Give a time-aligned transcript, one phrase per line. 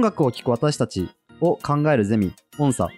[0.00, 1.10] 音楽を聴く私たち
[1.42, 2.88] を考えるゼミ、音差。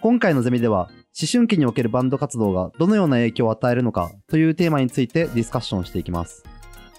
[0.00, 6.42] 今回のゼミでは、思春期におけるバンド活動がどのような影響を与えるのかというテーマについてディスカッションしていきます。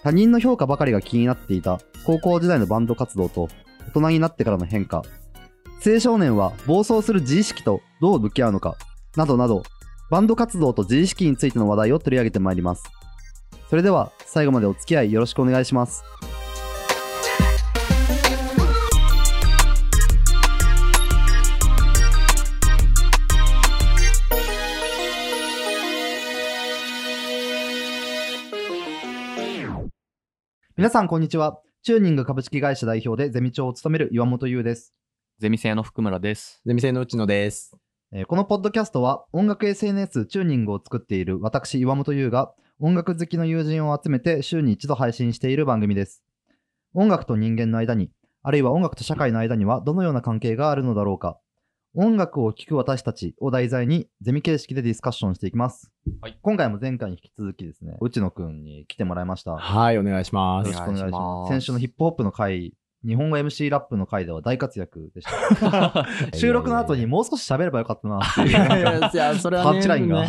[0.02, 3.50] 他人の評価ばかりが気になっていた高校時代のバンド活動と
[3.88, 5.02] 大人になってからの変化。
[5.86, 8.76] 青少年は暴走する自意識とどう向き合うのか、
[9.18, 9.64] などなど、
[10.10, 12.84] バンド活動と自意識についての話題を取り上げてまいります。
[13.68, 16.02] それでは最後までお付き合いよろしくお願いします。
[30.82, 31.60] 皆さんこんにちは。
[31.84, 34.92] チューニング株式会社代表でゼミ長を務める岩本優です。
[35.38, 36.60] ゼミ生の福村です。
[36.66, 37.76] ゼミ生の内野です。
[38.12, 46.24] えーこのポッドキャストは音楽 SNS チューニングを作っている私岩本優が音楽好きの友人を集めて週に一度配信している番組です。
[46.94, 48.10] 音楽と人間の間に、
[48.42, 51.38] あるいは音楽と社会の間にはどのような関係があるのだろうか。
[51.94, 55.90] 音楽を聴く私たちを題材にゼミ形式でディスカッションしていきます。
[56.22, 59.50] はい今回も前回に引き続きですね、内野くんに来てもらいました。
[59.50, 60.72] よはい、お願いしまろす。
[60.72, 61.10] しくお願いします。
[61.10, 62.72] お願いします先週のヒップホップの回、
[63.06, 65.28] 日本語 MC ラップの回では大活躍でし
[65.60, 66.06] た。
[66.34, 68.48] 収録の後にもう少し喋ればよかったなっていう。
[68.48, 70.24] いやいやいや、それはね、パンチラインが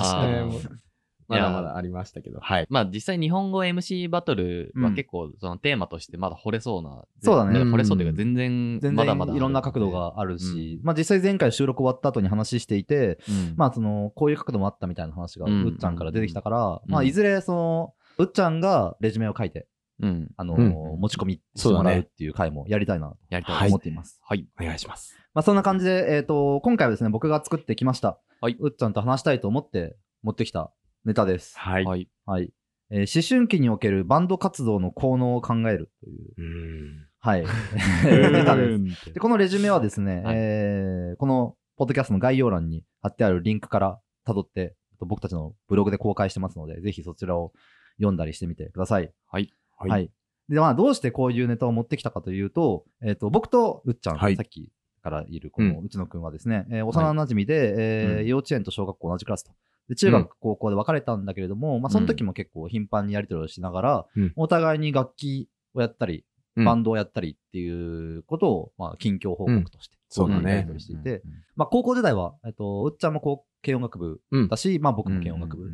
[1.33, 2.67] まだまだありましたけど、はい。
[2.69, 7.03] まあ実際日本語 MC バトルうんは結構そのテーマとしてまだ掘れそうな。
[7.21, 19.67] そうだね掘れそうというか全然全然まだまだいろんな角度があるし、まあ実際前回収録終わった後に話していて、うんまあその、こういう角度もあったみたいな話がうっちゃんから出てきたから、うんまあいずれその、うっちゃんがレジュメを書いて、
[20.01, 20.31] うん。
[20.37, 24.19] あの、うん持ち込みしてもらうっていう回もやりたいなとやりたいはい思っています。
[24.23, 24.47] はい。
[24.59, 25.15] お願いします。
[25.33, 28.19] まあそんな感じで、えっ、と、今回はですね、僕が作ってきました。
[28.43, 30.73] はいうっちゃんと話したいと思って持ってきた
[31.05, 31.57] ネタです。
[31.57, 31.85] はい。
[31.85, 32.07] はい。
[32.25, 32.51] はい。
[32.89, 37.07] えー思春期におけるバンド活動の効能を考えるという、うーん。
[37.19, 37.45] はい。
[38.31, 39.05] ネタです。
[39.05, 47.51] すで、このレジュメはですね、はいえーこのポッドキャストの概要欄に貼ってあるリンクから辿って、僕たちのブログで公開してますので、ぜひそちらを
[47.97, 49.11] 読んだりしてみてください。
[49.25, 49.51] はい。
[49.75, 50.11] はい。
[50.49, 54.71] で、まあ、どうしてこういうネタを持ってきたかというと、えっ、と、僕とうっちゃん、はいさっき
[55.01, 59.51] からいるこのうん内野くんはですね、えー幼馴染で、えーうん幼稚園と小学校同じクラスと。
[59.89, 64.33] で中学、高校で別れたんだけれども、まあ、その時も結構頻繁にやり取りをしながら、うん。
[64.35, 66.65] お互いに楽器をやったり、うん。
[66.65, 70.51] バンドをやったりっていうことを、まあ、近況報告として、そうだね。
[70.51, 71.23] やり取りしていて、
[71.55, 74.47] まあ、高校時代は、えっと、うっちゃんもこう軽音楽部うん。
[74.47, 75.71] だし、まあ、僕も軽音楽部。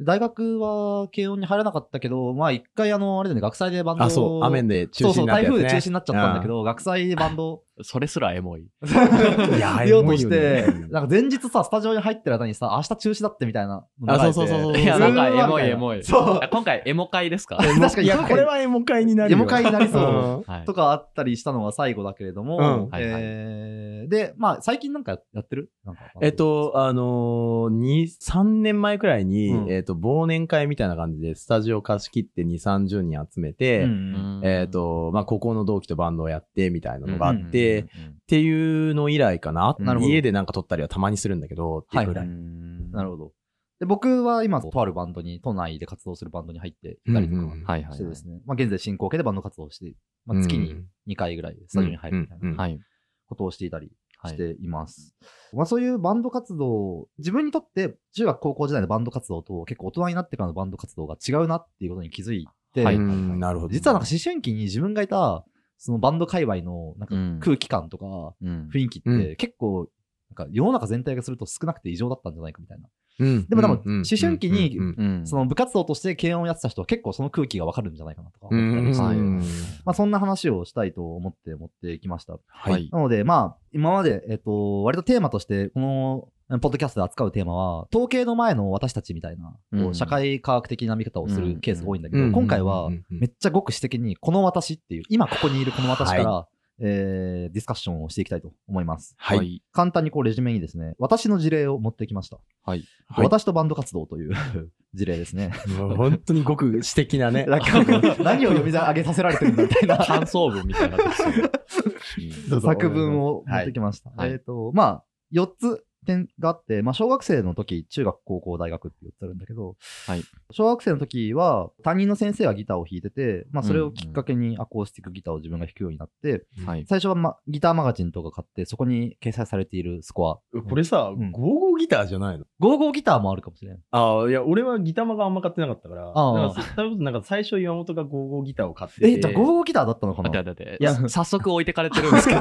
[0.00, 5.58] 大学は軽音に入らなかったけど、まあ、一回、あの、あれだね、学祭でバンドあ、そう、雨で中そうそう、止になったやつ、ね。
[5.58, 8.62] 台風で中止になっちゃったんだけど、学祭でバンドそれすらエモい。
[8.82, 14.18] いや 出ようとしてエモいよね、なんか前日さ、スタジオに入ってる間にさ、明日中止だってみたいなあ。
[14.20, 14.78] そうそうそうそう。
[14.78, 16.02] いや、なんかエモいエモい。
[16.04, 16.38] そう。
[16.42, 17.56] あ今回エモ会ですか？
[17.56, 19.36] 確かにいや、これはエモ会になるよ。
[19.36, 20.02] エモ会になりそう。
[20.02, 20.42] うん。
[20.42, 20.64] はい。
[20.64, 22.88] とかあったりしたのが最後だけれども、うん。
[22.90, 23.22] はいはい。
[23.22, 25.70] えーで、まあ、最近なんかやってる？
[25.84, 29.70] なんかえっ、と、あのー、2、3年前くらいに、うん。
[29.70, 37.86] えっ、と、忘年会みたいな感じで、スタジオ貸し切って2、30人集めて、うんえっ、と、まあ、高校の同期とバンドをやって、みたいなのがあうんって、っ
[38.26, 39.76] ていうの以来かな。
[39.78, 42.28] なるほど家でなんか撮ったりはたまにするんだけど、っていうぐらい。
[42.28, 43.32] なるほど。
[43.80, 47.54] で、僕は今、とあるバンドに、都内で活動するバンドに入っていたりとか。
[47.94, 49.94] してですね、まあ、現在進行形でバンド活動をして、
[50.26, 52.80] まあ、月に2回ぐらいスタジオに入るみたいなはい。
[53.28, 53.94] ことをしていたりはい
[54.26, 55.14] しています。
[55.52, 63.72] まあ、そういうバンド活動、自分にとって中学高校時代のバンド活動と結構大人になってからのバンド活動が違うなっていうことに気づいて、はいうんなるほど。
[63.72, 65.44] 実はなんか思春期に自分がいた
[65.78, 69.88] そのバンド界隈のなんかうん空気感とかうん雰囲気っうて結構
[70.30, 72.88] なんか世の中全体がすると少なくて異常だったんじゃないかみたいな。
[73.18, 74.78] うん、でも多分うん思春期に
[75.24, 82.34] その部活動として軽音をやってた人は結構その空気がわかるんじゃないかなとかうん思ったりして、まあ、そんな話をしたいと思って持ってきました。
[82.34, 82.40] は。
[82.46, 82.84] はい。
[82.84, 82.90] い。
[82.90, 86.28] なので、まあ、今まで、えっと、割とテーマとして、この、
[86.60, 96.48] ポッドキャストで扱うテーマは、統計の前の私たちみたいな、こう社会科学的な見方をするケースが多いんだけど、うん今回はめっちゃごく私的に、この私っていう、今ここにいるこの私から、
[96.80, 99.14] えーディスカッションをしていきたいと思います。
[99.16, 99.38] はい。
[99.38, 99.62] はい。
[99.72, 102.38] 簡単にこうレジュメにですね、私の事例を持ってきました。
[102.64, 102.84] はい。
[103.08, 104.34] はい私とバンド活動という
[104.94, 105.52] 事例ですね。
[105.96, 107.46] 本当にごく私的なね。
[107.48, 107.82] なんか
[108.22, 109.98] 何を読み上げさせられてるんだみたいな。
[109.98, 110.98] 感想文みたいにな
[112.56, 114.10] うぞ作文を持ってきました。
[114.10, 119.76] はいえっ、と、まあ、4つ点があって、まあ、小学生の時、中学、高校、大学って言ってるんだけど、
[120.06, 126.86] はい小学生の時は、担任の先生がギターを弾いてて、まあ、それをきっかけにアコースティックギターを自分が弾くようになって、はい。
[126.88, 130.60] 最初は、ま、ギターマガジンとか買って、そこに掲載されているスコア。
[130.62, 132.46] これさ、んゴーゴーギターじゃないの？
[132.58, 133.80] ゴーゴーギターもあるかもしれない。
[133.90, 139.10] ああ、いや、俺はギターマがあんま買ってなかったから、ああなんか多分なんか最初岩本がゴーゴーギターを買ってて。
[139.10, 141.08] え、じゃあゴーゴーギターだったのかな待って待っていや。
[141.08, 142.40] 早速置いてかれてるんですけど。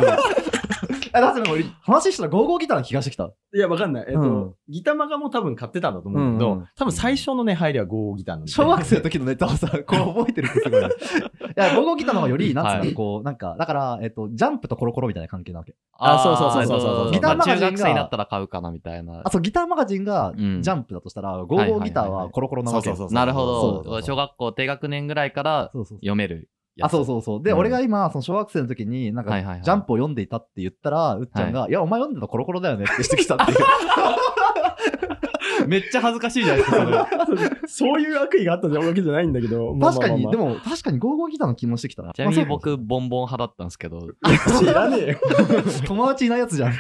[1.14, 3.26] え、だって俺、話したらゴーゴーギターの気がしてきた。
[3.54, 4.06] いや、わかんない。
[4.08, 8.52] えっと、うんギターマガも多分買ってたんだと思うんだけど、うんうん多分最初のね、入りはゴーゴーギターなんで。
[8.52, 10.90] 小学生の時のネタをさ、こう覚えてるってすごいね。
[11.58, 15.74] いや、ゴーゴーギターの方がより、なんつうの、はいこう、なんか、だから、えっと、ジャンプとコロコロみたいな関係なわけ。
[16.00, 19.32] あそうそうそうそうそうギターマガジンがまあ中学生になったら買うかなみたいなあ、。
[19.32, 22.96] そう、ギターマガジンがジうんャンプだとしたら、ゴーゴーギターはコロコロなわけよ。
[22.96, 23.92] そうそうそうなるほそうそうど。
[23.94, 26.50] そう小学校低学年ぐらいからそうそう読める。
[26.82, 27.44] あ、そうそうそう。
[27.44, 33.58] で、うん俺が今、その小学生の時に、なんか、はいはいはいジャンプを読んでいたって言ったら、うっちゃんが、いや、お前読んでたコロコロだよねってしてきたっていう。
[35.68, 37.50] めっちゃ恥ずかしいじゃないですか、それ。
[37.68, 39.74] そういう悪意があったわけじゃないんだけど。
[39.74, 42.14] まあ確かに、まあまあでも、確かにゴーゴーギターの気もしてきたな。
[42.14, 44.00] ちなみにまあそう僕、ボンボン派だったんですけど、
[44.60, 45.18] 知らねえよ。
[45.86, 46.74] 友達いないやつじゃん。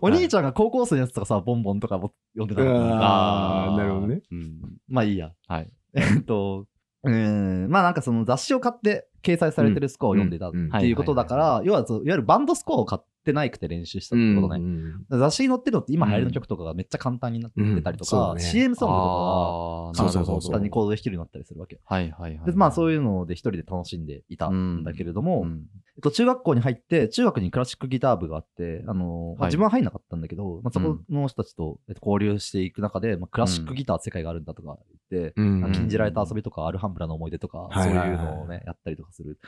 [0.00, 4.22] お兄ちゃんが高校生のやつとかさ、ボンボンとかも読んでたのあーなるほどね。
[4.30, 4.60] うん。
[4.88, 5.32] まあいいや。
[5.48, 5.70] はい。
[5.94, 6.66] えっと、
[7.06, 14.60] うーん、まあなんかその雑誌を買って掲載されてるスコアを読んでたっていうことだから、要はそういわゆるバンドスコアを買ってないくて練習したってことね。
[14.60, 14.92] ね。
[15.10, 21.78] 雑誌に載ってるのって今流行りの曲とかがめっちゃ簡単になってたりとか、ね CM ソングとかが簡単にコードで弾けるようになったりするわけ。
[21.84, 22.46] はいはいはい。
[22.46, 25.66] で、まあそういいうので一人で楽しんでいたんだけれども、うん。
[25.96, 34.76] えっと、中学校に入って、中学にクラシックギター部があって、あの、まあはい自分は入んなかったんだけど、まあ、そこの人たちと、えっと、交流していく中で、まあ、クラシックギター世界があるんだとか
[35.10, 35.34] 言って、
[35.72, 39.38] 禁じられた遊びとか、アルハンブラの思い出とか、はいそうはいいうはいのをね、やったりとかする。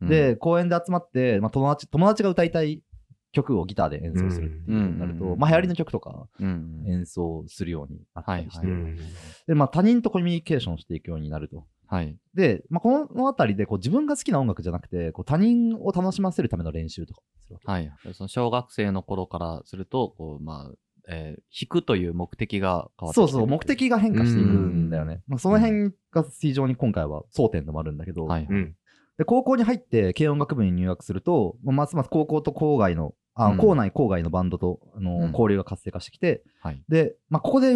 [0.00, 2.82] うん、で、公園で集まって、まあ、友達、友達が歌いたい
[3.32, 6.26] 曲をギターで演奏するっていうなると、うんまあ、流行りの曲とか。
[6.86, 8.66] 演奏するようになったりして、
[9.46, 11.66] で、まあ、他人とコミュニケーションしていくようになると。
[11.88, 12.16] はい。
[12.34, 17.66] で、まあ、このあたりでこう自分が好きな音楽じゃなくて、こう他人を楽しませるための練習とかするわけ。
[17.70, 17.92] はい。
[18.14, 20.74] その小学生の頃からすると、こう、まあ、
[21.08, 25.22] えー弾くという目的が変わってそうそう、目的が変化していくんだよね。
[25.28, 28.46] まあ、その辺が非常に今回は争点でもあるんだけど、はい。
[28.48, 28.74] うん。
[29.18, 33.58] で高校に入って軽音楽部に入学すると、ますます高校と校外の、あうん。
[33.58, 35.30] 校内校外のバンドとあの、うん。
[35.30, 36.82] 交流が活性化してきて、はい。
[36.88, 37.74] で、まあ、ここで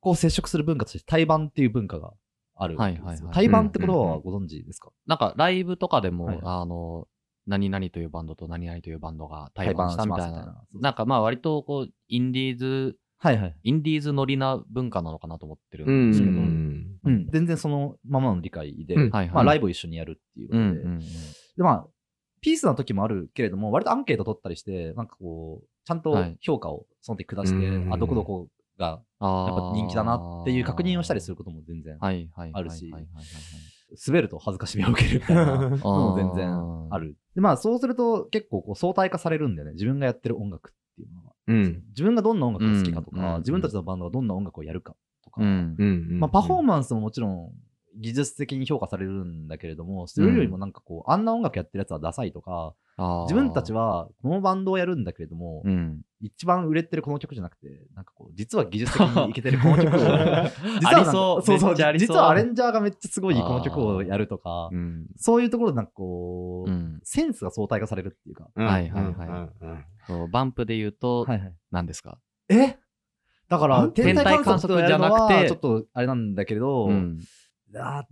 [0.00, 2.12] こう接触する文化として対バンっていう文化が
[2.54, 3.06] あるわけですよ。
[3.06, 3.34] はいはいはい。
[3.34, 6.40] 対バンって言葉はご存知ですか、なんか、ライブとかでも、はい。
[6.42, 7.06] あの、
[7.46, 10.64] 何々というバンドと何々というバンドが対バンしたみたいな。
[10.74, 13.56] なんかまあ割とこう、インディーズ、はいはい。
[13.62, 16.32] インディーズ乗りな文化なのかなと思ってるうんですけど。
[16.32, 21.00] うん、全然そのままの理解で、うんはいはいまあ、ライブを一緒にやるっていうことで、うんうんうん。
[21.00, 21.06] で、
[21.58, 21.86] まあ、
[22.40, 32.50] ピースな時もあるけれども、割とアンケート取ったりして、なんかこう、ちゃんとはい評価をその時下して、うんあ、どこどこがあやっぱ人気だなっていう確認をしたりすることも全然、はいはい。
[32.52, 33.24] あるしはいはいはい
[34.06, 36.98] 滑ると恥ずかしみを受けるみたいな のはいも全然あ。
[36.98, 37.16] る。
[37.34, 39.72] で、まあそうすると結構こう相対化されるんだよね。
[39.72, 40.79] 自分がやってる音楽ってい
[41.50, 41.82] うん。
[41.88, 44.94] 自分がどんな音楽が好きかとか、うん自分たちのバンドがどんな音楽をやるか
[45.24, 45.76] とか、うん。
[45.78, 46.20] うん。
[46.20, 47.52] まあパフォーママンスももちろん
[47.96, 52.74] 技術的に評価されるんだけれども、それよりもなんかこう、あんな音楽やってるやつはダサいとか、
[53.24, 56.02] 自分たちは、はこのバンドをやるんだけれども、うん。
[56.20, 59.98] 一番売れてるこの曲じゃなくて、なんかこう、実は技術的にいけてるこの曲を、
[60.80, 65.06] 実はそうそうそう実はアレンジャーがめっちゃすごいこの曲をやるとか、うん。
[65.16, 67.00] そういうところでなんかこう、うん。
[67.02, 68.48] センスが相対化されるっていうか。
[68.54, 69.48] はいはいは
[69.80, 71.54] いそうバンプで言うと、はいはい。
[71.70, 72.18] 何ですか？
[72.48, 72.76] え？
[73.48, 73.88] だから、あ？
[73.88, 77.20] 天体観測じゃなくてちょっとあれなんだけれど、うん。
[77.76, 78.04] あ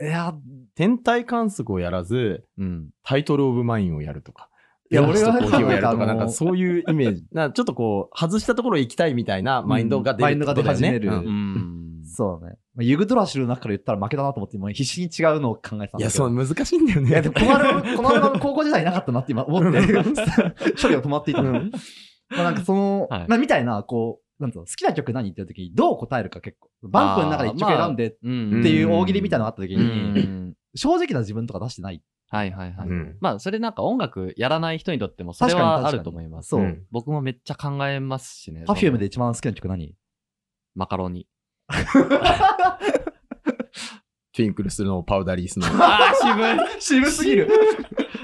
[0.00, 0.34] いや、
[0.74, 2.88] 天体観測をやらず、うん。
[3.02, 4.48] タイトルオブマインをやるとか。
[4.90, 7.24] いや俺はコーヒーをやるとか、なんかそういうイメージ。
[7.32, 10.32] なちょっとこう、外したところ行きたいみたいなマインドが出るね。
[10.32, 11.69] うんマインドが出始めるうんうん。
[12.14, 12.56] そうね。
[12.74, 15.98] まあユグドラシルの中から言ったら負けだなと思って、今必死に違うのを考えてたんだけど。
[15.98, 17.10] いや、そう、難しいんだよね。
[17.10, 21.42] いや、でもこのアルバム、このアルバム高校時代なかったなって今思って、処理が止まっていた。
[21.42, 26.70] まあなんかその、はいまあみたいな、こう、なんつうの、好きな曲何って言った時にどう答えるか結構。
[26.82, 30.54] バンプの中で一曲選んでっうんていう大喜利みたいなのがあった時うに、ん。
[30.74, 32.02] 正直な自分とか出してない。
[32.32, 32.88] はいはいはい。
[32.88, 36.50] うんまあ、それなんか音楽やらない人にとってもそれはあると思います。
[36.50, 36.60] そう。
[36.60, 38.64] うん僕もめっちゃ考えますしね。
[38.66, 39.94] パフュームで一番好きな曲何？
[40.76, 41.26] マカロニ。
[44.32, 45.66] トゥインクルするのパウダリースの。
[45.82, 47.46] ああ、渋渋すぎる。
[47.46, 47.48] い。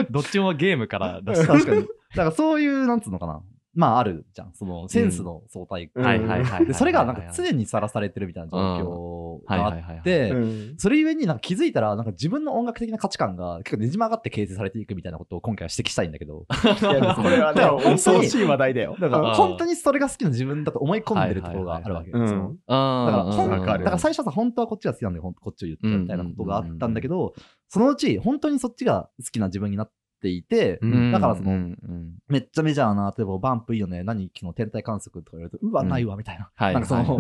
[0.11, 1.83] どっちもゲームから出し確かに。
[1.83, 3.43] だからそういう、なんつうのかな。
[3.77, 4.53] まああるじゃん。
[4.55, 5.91] そのセンスの相対。
[5.95, 18.97] うんはいはいはいそれがなんか常にさらされてるみたいな状況があって、うんそれゆえになんか気づいたら、なんか自分の音楽的な価値観が結構ねじ曲がって形成されていくみたいなことを今回は指摘したいんだけど、 いやこれはね、恐ろしい話題だよ。
[18.99, 22.11] だから本当にそれが好きな自分だと思い込んでるところがあるわけ。
[22.11, 22.57] うんそのうん。
[22.57, 27.35] だからほんわかるだから最初はさ、本当はこっちが好きなんで、ほんこっちを言っちゃうみたいなことがあったんだけど、
[27.69, 29.95] そのうち本当にそっちが好きな自分になって
[30.29, 35.89] いて、うんだからそのうんうんめっちゃメジャーな、例えばバンプいいよね、何昨日天体観測とか言われると、うわ、うん。
[35.89, 36.51] ないわ、みたいな。
[36.55, 36.75] はい。
[36.75, 37.19] なんかその、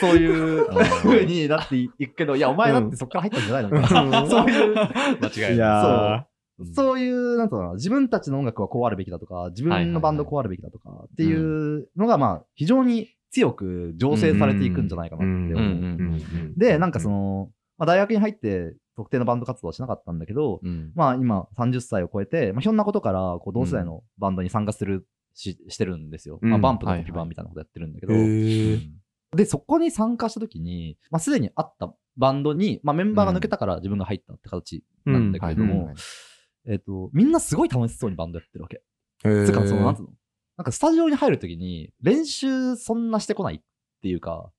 [0.00, 4.22] そういううん風になっていくけど、 いや、お前だってそっから入ったんじゃないのみたいな。
[4.22, 4.28] うん。
[4.30, 5.58] そういう、間違いい。
[5.58, 6.74] ない。
[6.74, 16.18] そういう、なんとかな、自分たちの音楽はこうあるべきだとか、自分のバンドこうあるべきだとかっていうのが、まあ、非常に強く醸成されていくんじゃないかなって思う。
[16.56, 20.92] で、なんかそ、の、まあ、大学に入って特定のバンド活動はしなかったんだけど、うん。
[20.94, 26.38] まあ今30歳を超えて、まあ、ひょんなことからこう同世代のバンドに参加するししてるんですよ。
[26.40, 26.50] うん。
[26.50, 27.04] まあ、バンプのはいはい。
[27.04, 28.14] コピー版みたいなことやってるんだけど、
[29.36, 35.92] で、そこに参加した時に、まあ、すでにあったバンドに、まあ、メンバーが抜けたから自分が入ったって形なんだけれども、
[36.66, 38.82] えっ、と、みんなすごい楽しそうにバンドやってるわけ。
[39.22, 40.08] つうか、その、なんつうの？
[40.56, 43.60] なんかスタジオに入る時に練習そんなしてこないっ
[44.02, 44.50] ていうか、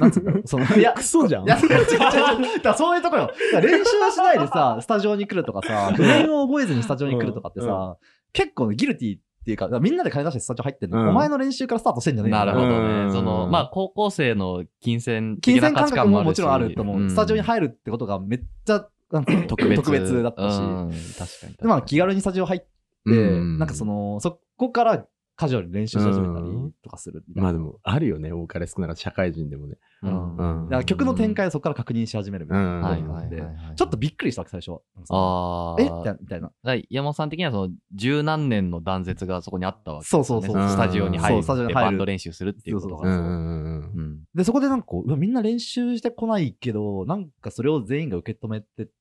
[0.00, 2.62] なんつうのその、いや、クソじゃんいや、違う違う違う。
[2.62, 3.30] だそういうとこよ。
[3.60, 7.96] 練習しないでさ、 スタジオに来るとかさ、譜面を覚えずにスタジオに来るとかってさ、うん
[8.34, 13.12] 結構ギルティっていうか、だからみんなで金出してスタジオ入ってんの、うんお前の練習からスタートしてんじゃねえよなるほどうんね。
[13.12, 17.00] その、まあ、高校生の金銭金銭感的な価値観もあるし覚ももちろんあると思う。
[17.02, 19.76] んスタジオに入るってことがめっちゃ、なん特別。
[19.82, 20.58] 特別だったし。
[20.58, 21.54] うん確かに。
[21.54, 22.66] でまあ気軽にスタジオ入って、
[23.04, 25.04] うんなんかその、そこから
[25.36, 27.42] カジュアルに練習し始めたりとかするみたいな。
[27.44, 29.76] まあでも、あるよね、多かれ少なか社会人でもね。
[30.02, 33.76] うんうんだから曲の展開をそこから確認し始めるみたいなはいはいがあってはいはい。
[33.76, 35.80] ちょっとびっくりしたわけ、最初ああ。
[35.80, 36.46] えみたいなみたいな。
[36.48, 40.24] だから山本さん的にはその十何年の断絶がそこにあったわけですよね。
[40.24, 43.02] そうそうそうスタジオに入そうスタジオってに入るバンド練習するっていうことが。
[43.04, 48.92] そうそううんうんうんうんで、そこでなんかこう、うわみんな練習してこないけど、なんかそれを全員が受け止めてって、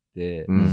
[0.47, 0.71] うん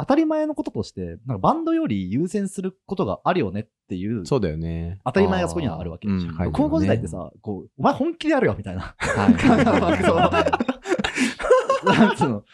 [0.00, 5.00] 当たり前のこととして、なんかバンドより優先することがあるよねっていう、そうだよね。
[5.04, 6.06] 当たり前がそこにはあるわけ。
[6.06, 8.94] うん社会人のね高校時代ってさ、こう、お前本気でやるよみたいな。
[8.96, 9.34] はい
[11.84, 12.44] なんつうの。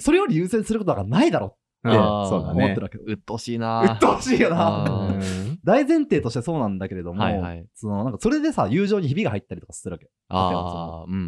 [0.00, 2.82] それより優先することなんかないだろそうだね思ってる。
[2.82, 2.98] わけ。
[2.98, 3.98] うっとうしいうっな。
[4.00, 5.20] とうしいよあな。
[5.20, 10.08] ー大前提としてそうなんだけれども、はいはいそのなんかそれでさ、友情にひびが入ったりとかするわけ。
[10.28, 11.18] ああ、うんうん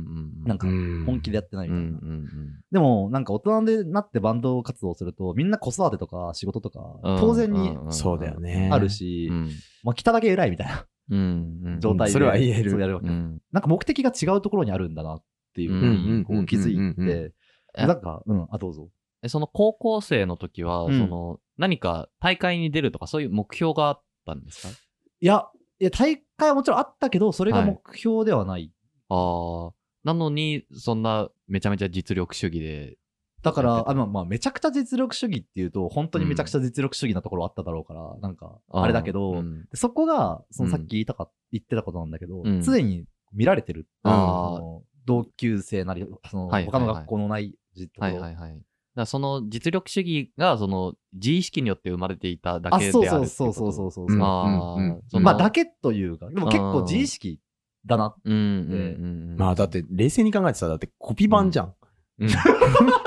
[0.43, 0.49] うん。
[0.49, 2.15] なんかうん本気でやってないみうんたいな。
[2.15, 2.27] うん
[2.73, 7.21] でも、なんか大人でなってバンド活動すると、みんな子育てとか仕事とか、うん。
[7.21, 8.71] 当然にそうだよね。
[8.73, 9.51] あるし、うん
[9.85, 10.87] まあ来ただけ偉いみたいな
[11.81, 13.09] 状態で、それは言えるそうやるわけ。
[13.09, 15.23] うんなんか目的が違うところにあるんだなっ
[15.55, 17.33] ていうふうに気づいて、
[17.79, 17.87] え？
[17.87, 18.89] なんか、うん、あ、どうぞ。
[19.27, 24.75] えその高校生の時は、うんその何か大会に出るとかそういう目標があったんですか？
[25.21, 25.47] いや、
[25.81, 28.73] いや、大会はもちろんあったけど、それが目標ではない。
[29.09, 29.73] ああ。
[30.05, 32.99] なのに、そんなめちゃめちゃ実力主義で。
[33.43, 43.87] だから、あまあ、まあ、めちゃくちゃ実力主義っていうと、本当にめちゃくちゃ実力主義なところあっただろうから、なんか、あれだけど、うんでそこが、そのうんさっき言いたか、言ってたことなんだけど、うん常に見られてる。
[44.03, 48.13] あーその同級生なり、そのはい他のはいはい学校のないじところ。
[48.15, 48.63] はいはいはい。
[48.97, 53.33] だその実力主義が、その自意識によって生まれていただあ、けであるそうっていうこと。
[53.37, 55.21] そうそうそうそうそう。
[55.21, 57.39] まあ、だけというか、でも結構自意識
[57.85, 58.15] だな。
[58.25, 58.35] うん。
[58.35, 58.41] うん。
[58.41, 59.33] うん。
[59.33, 59.37] うん。
[59.39, 61.75] まあだって冷静に考えてさ、だってコピー版じゃん。
[62.21, 62.29] うん、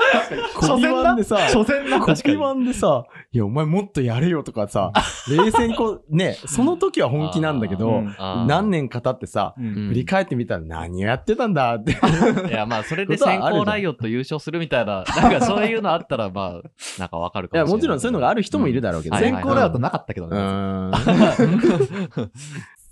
[0.54, 2.00] コピー版でさ、所詮な。
[2.00, 4.92] コピー版でさ、いや、お前もっとやれよとかさ、
[5.28, 8.02] 冷静にこう、ね、その時は本気なんだけど、
[8.46, 11.74] 何年か経ってさ、振り返ってみたら何をやってたんだ？
[11.76, 11.92] って。
[11.92, 17.76] いや、まあ、それで先行ライオット優勝するみたいな、なんかそういうのあったら、まあ、なんかわかるかいや、もしれない。
[17.76, 20.36] もちろんそういうのがある人もいるだろうけど、はい先行ライオットなかったけどうね。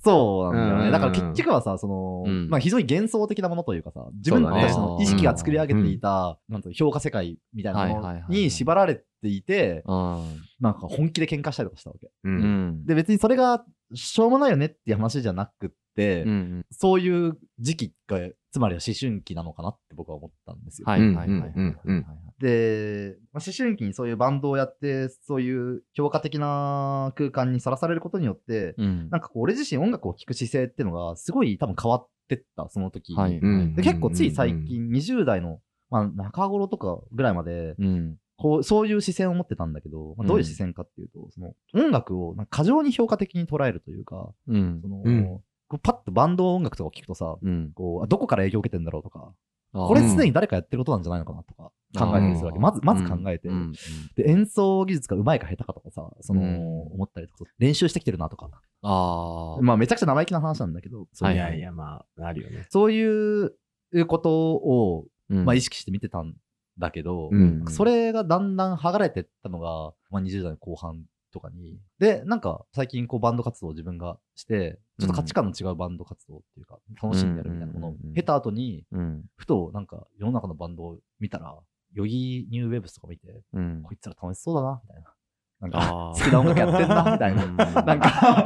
[0.00, 0.84] そうなんだよね。
[0.86, 10.42] うんだから結局はさ、その、うんまあ非常に幻想的なものというかさ、自分たちの意識が作り上げていた、なんと評価世界みたいなものに縛られていて、うん。
[10.60, 12.06] なんか本気で喧嘩したりとかしたわけ。
[12.06, 12.10] う。
[12.24, 12.86] うんん。
[12.86, 13.64] で、別にそれが
[13.94, 16.66] しょうもないよねっていう話じゃなくって、うん。
[16.70, 18.20] そういう時期が、
[18.52, 20.86] つまりは思春期なのかなって僕は思ったんですよ。
[20.86, 21.52] はいはいはいはいはい。
[21.56, 22.06] うんうんうん
[22.38, 29.10] で、まあ、思春期にそういうバンドをやって、そういう評価的な空間にさらされることによって、うん。
[29.10, 33.16] なんかこう俺自身音楽を聴く姿勢っていうのがすごい多分変わってった、その時に。
[33.16, 33.38] はい。
[33.38, 35.58] うんで結構つい最近20代の、
[35.90, 38.16] まあ、中頃とかぐらいまで、うん。
[38.36, 44.88] こう、そういう視線を持ってたんだけど、まあ、どういう視線かっていうと、その音楽をなんか過剰に評価的に捉えるというか、うんそ。
[44.88, 47.72] の、うんこうパッとバンド音楽とかを聴くとさ、うん。
[47.74, 49.32] こう、あどこから影響を受けてんだろうとか、
[49.72, 52.58] ここれすでに誰かやってることなんじゃないのかなとか考えたりするわけ。
[52.58, 53.72] まず、まず考えて、うん。
[54.16, 58.48] で、演奏技術が上手いか下手かとかさ、その、うん思ったりとか、練習してきてるなとか。
[58.82, 59.62] ああ。
[59.62, 62.66] まあ、めちゃくちゃ生意気な話なんだけど、そうはいいやいや、まあ、あるよね。
[62.70, 63.52] そういう
[63.92, 66.34] いうことを、うんまあ、意識して見てたん
[66.78, 71.78] だけど、うんそれがだんだん剥がれてったのが、まあ、20代の後半とかに。
[71.98, 79.24] で、なんか最近こうバンド活動を自分がして、ちょっと価値観の違うバンド活動っていうか、楽しんでやるみたいなものを経た後に、うん。
[79.36, 81.56] ふとなんか世の中のバンドを見たら、
[81.92, 83.82] ヨギニューウェブスとか見て、うん。
[83.82, 85.14] こいつら楽しそうだな、みたいな。
[85.60, 87.82] なんか、好きな音楽やってんな、みたいな。
[87.82, 88.44] なんか、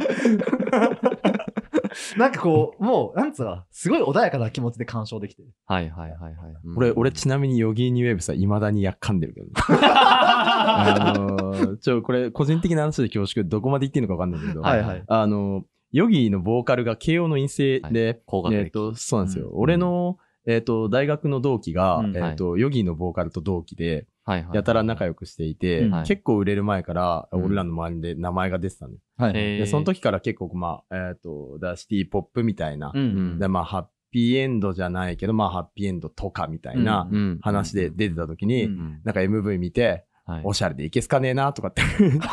[2.17, 5.43] なんかこう、もう、なんつうの、すごい穏やかな気持ちで鑑賞できて。
[5.67, 6.35] はいはいはいはい。
[6.65, 9.53] うん俺、俺ちなみにヨギーニウェブさ、未だにやっかんでるけどね。
[9.57, 15.05] あのーちょ、これ、個人的な話で恐縮、どこまで言っていいのかわかんないけど、はいはい。
[15.07, 19.49] あの、ヨギーのボーカルが慶応の陰性で、高学歴えっと、そうなんですよ。
[19.49, 24.07] うん俺の、えっと、大学の同期が、うんえっと、ヨギーのボーカルと同期で、はいはい。
[24.53, 27.45] やたら仲良くしていて、結構売れる前から、うん。
[27.45, 28.99] 俺らの周りで名前が出てたのよ。
[29.17, 29.33] はい。
[29.35, 29.59] えー。
[29.59, 39.01] で、その時から結構、まあ、えっ、と、ダシティポップみたいな、うんで、まあ、ハッピーエンドじゃないけど、まあ、ハッピーエンドとかみたいなうん、うん話で出てた時に、うんうん。
[39.05, 40.43] なんか MV 見て、はい。
[40.45, 42.29] おしゃれでいけすかねえな、とかって言って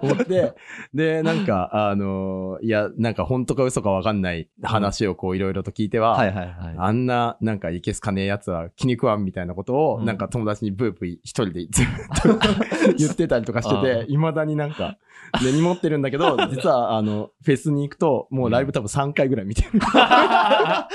[0.00, 0.54] 思って、
[0.92, 6.46] で、なんか、あのーいや、なんか本当か嘘かわかんない話をこういろいろと聞いては、はいはいはい。
[6.46, 11.86] はいあんな、なんかいけすかねえやつは気に食わんみたいなことを、うんなんか友達にブーブー一人でずっ
[12.22, 12.38] と
[12.98, 14.98] 言ってたりとかしてて、未だになんか
[15.42, 19.78] 根に持ってるんだけど、 実はあの、フェスに行くと、もうライブ多分3回ぐらい見てる。
[19.80, 20.94] はい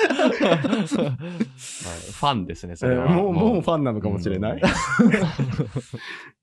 [2.12, 3.08] ファンですね、それは。
[3.08, 4.62] もう、もうファンなのかもしれない。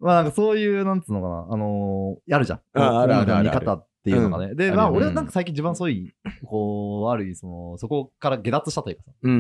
[0.01, 2.61] まあなんかそういう、なんつうのかな、あのーやるじゃん。
[2.75, 4.55] ああるあるあ見方っていうのがね。
[4.55, 9.37] で、まあ俺はなんか最近自分はそういう、こう、ある意味その、そこから下脱したというかさ、うんう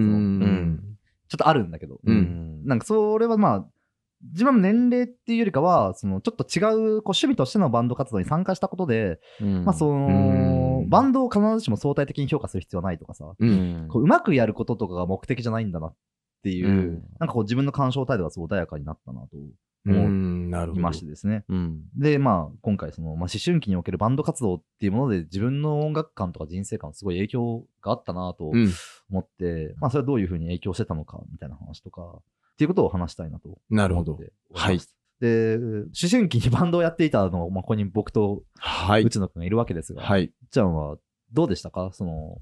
[0.46, 0.82] ん
[1.28, 2.62] ちょっとあるんだけど、ううん。
[2.62, 2.66] ん。
[2.66, 3.66] なんかそれはまあ、
[4.32, 6.62] 自分の年齢っていうよりかは、そのちょっと違
[6.96, 9.64] うこう趣味としてのバンド活動に参加したことで、うん。
[9.64, 10.06] まあその
[10.82, 10.88] うん。
[10.88, 13.34] バンドを必ずしも相対的に評価する必要はないとかさ、う。
[13.38, 13.86] うん。
[13.86, 15.94] んこううまくやることとかが目的じゃないんだなっ
[16.42, 17.02] ていう、うん。
[17.18, 19.36] なんかこう自分の鑑賞態度がすごい穏やかになったなと
[19.86, 20.80] う思ん、なるほど。
[20.80, 21.44] いましてですね。
[21.48, 21.82] うん。
[21.96, 28.70] で、まあ今回その、まあ、思春期におけるバンド活動っていうもので自分の音楽観とか人生観すごい影響があったなとうん。
[29.10, 34.32] 思って、まあそれはどういうふうに影響してたのかみたいな話とか、っていうことを話したいなとなるほど思って。
[34.50, 34.96] おります。
[35.20, 39.04] で、思春期にバンドをやっていたの、まあ、ここに僕とはい。
[39.04, 40.32] 内野くんがいるわけですが、はい。
[40.50, 40.96] ちゃんは
[41.32, 41.90] どうでしたか？
[41.92, 42.38] その、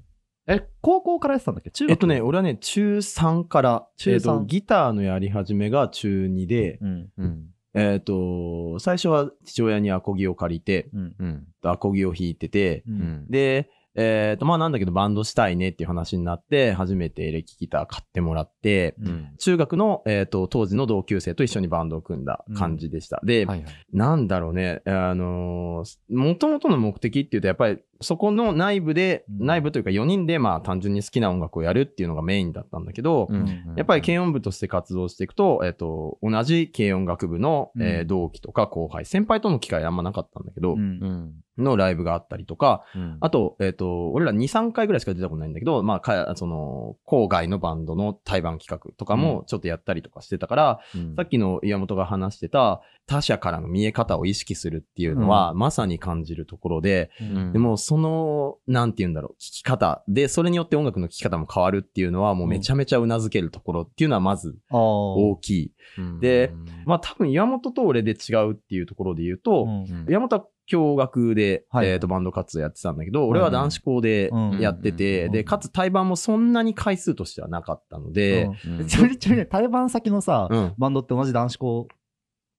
[0.47, 1.71] え、高校からやってたんだっけ？
[1.71, 7.09] 中学えっとね、俺はね、中3から、中えっギターのやり始めが中2で、うん。
[7.17, 7.45] うん。
[7.73, 11.15] えっと、最初は父親にアコギを借りて、うん。
[11.19, 11.47] うん。
[11.63, 12.91] アコギを弾いてて、う。
[12.91, 13.27] うんん。
[13.29, 19.27] で、えっと、まあなんだけどバンドしたいねっていう話になって、初めてエレキギター買ってもらって、うん。
[19.39, 23.21] 中学の、えっと、当時の同級生と一緒にバンドを組んだ感じでした。
[23.23, 23.73] で、はいはい。
[23.93, 29.45] なんだろうね、あのー、もともとの目的っていうと、やっぱりそこの内部で、うん。
[29.45, 33.73] 内部というか4人でまあ単純に好きな音楽をやるっていうのがメインだったんだけど、うん。
[33.75, 37.83] やっぱり軽音部として活動していくと、えっ、と、同じ軽音楽部の、うん。
[37.83, 40.79] えー同期とか後輩、先輩との機会あんまなかったんだけど、うん。
[40.79, 41.33] うん。
[41.57, 43.17] のライブがあったりとか、うん。
[43.21, 51.15] あと、えっ、と、俺ら2、3回ぐらいしか出たことないんだけど、まあ、かその、郊外のバンドの対バン企画とかもちょっとやったりとかしてたから、うん。
[51.15, 57.53] さっきの岩本が話してた他者からの見え方を意識するっていうのは、まさに感じるところで、うん。
[57.53, 64.57] でもその、なんて言うんだろう、聞き方で、それによって音楽の聞き方も変わるっていうのは、もうめちゃめちゃ頷けるところっていうのはまず。
[64.71, 65.73] 大きい。
[65.99, 66.51] うんで、
[66.87, 80.73] まあ多分岩本と俺で違うっていうところで言うと、うんうん岩本は共学で、はいえっ、と、バンド活動やってたんだけど、俺は男子校でうんやってて、うんで、かつ対バンもそんなに回数としてはなかったので、うん ちなみにちなみに対バン先のさ、うん。
[80.77, 81.87] バンドって同じ男子校？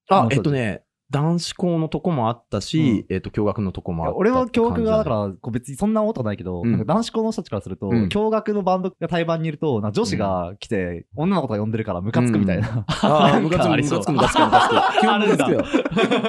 [0.09, 6.85] あ、えっとね、男子校のとこもあったし、うえっ、と、共学のとこもあった俺は共学がだら、から、こう別にそんなことはないけど、うん。
[6.85, 8.09] 男子校の人たちからすると、うん。
[8.09, 12.85] 共学のバンドが対バンにいると、女子が来て、女の子が呼んでるからムカつくみたいな。
[13.03, 14.99] ああ、ムカつく、ムカつく、ムカつく、ムカつく。
[14.99, 15.63] 基本ムカつくよ。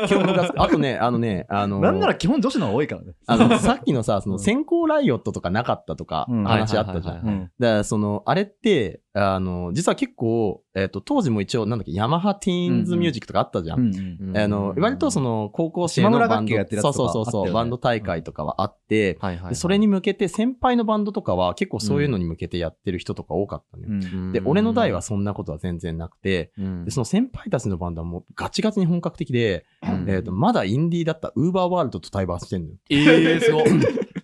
[0.06, 0.62] 基本ムカつく。
[0.62, 3.14] あとね、あのね、あのー なんなら基本女子の方が多いからね。
[3.26, 4.38] あの、 さっきのさ、そのうん。
[4.38, 6.44] 先行ライオットとかなかったとか、うん。
[6.44, 7.50] 話あったじゃん。
[7.58, 13.80] だから、その、あれって、あの、実は結構、えっ、と、当時も一応、なんだっけ、ヤマハティーンズミュージックとかあったじゃん。
[13.80, 19.50] うんあの、割とその、高校生の島村バンド、そうそうそうそう、ねバンド大会とかはあって、はいはいはい。
[19.50, 23.88] でそれに向けて、先輩のバンドとかは結構そういうのに向けてやってる人とか多かったのよ。
[23.90, 32.74] うんで、俺の代はそんなことは全然なくて、うん、でその先輩たちのバンドはもうガチガチに本格的で、うんえっ、と、まだインディーだったウーバーワールドと対バンしてんのよ。
[32.90, 33.64] ええすごい。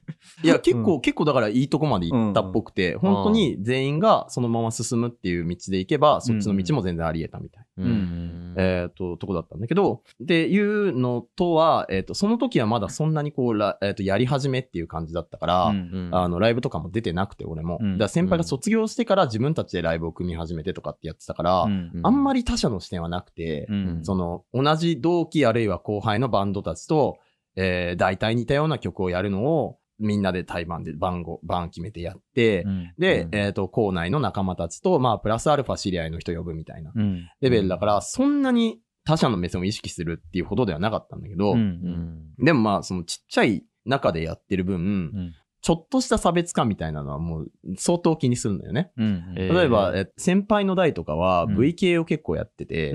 [0.44, 7.64] いや、結構、結構だからいいとこまで行ったっぽくて、本当に全員がそのまま進むっていう道で行けば、そっちの道も全然あり得たみたい。
[7.78, 8.54] うん。
[8.56, 16.10] えっ、と、とこだったんだけど、っていうのとは、えっ、と、その時はまだそんなにこう、らえっ、と、やり始めっていう感じだったから、うん。
[16.12, 17.78] あの、ライブとかも出てなくて、俺も。
[17.80, 17.92] うん。
[17.94, 22.00] だから先輩が卒業してから自分たちでライブを組み始めてとかってやってたから、うん。
[22.02, 24.00] あんまり他者の視点はなくて、うん。
[24.02, 27.18] その、同じ同期あるいは後輩のバンドたちと、
[27.56, 32.92] えー、大体似たような曲をやるのを、みんなで対バンで番号、番決めてやって、うん。
[32.98, 33.34] で、うん。
[33.34, 36.92] えっ、と、校内の仲間たちと、まあ、プラスアルファ知り合いの人呼ぶみたいな。
[36.94, 37.28] うん。
[37.40, 41.58] レベルだから、そんなに他者の目線を意識するっていうほどではなかったんだけど、うん。
[41.58, 42.44] うん。
[42.44, 45.34] でもまあ、そのちっちゃい中でやってる分、うん。
[45.60, 48.90] ちょっとした差別化みたいなのはもう相当気にするんだよね。
[48.98, 49.34] うん。
[49.36, 49.54] えー。
[49.58, 51.56] 例えば、え先輩の代とかはうん。
[51.56, 52.92] VK を結構やってて、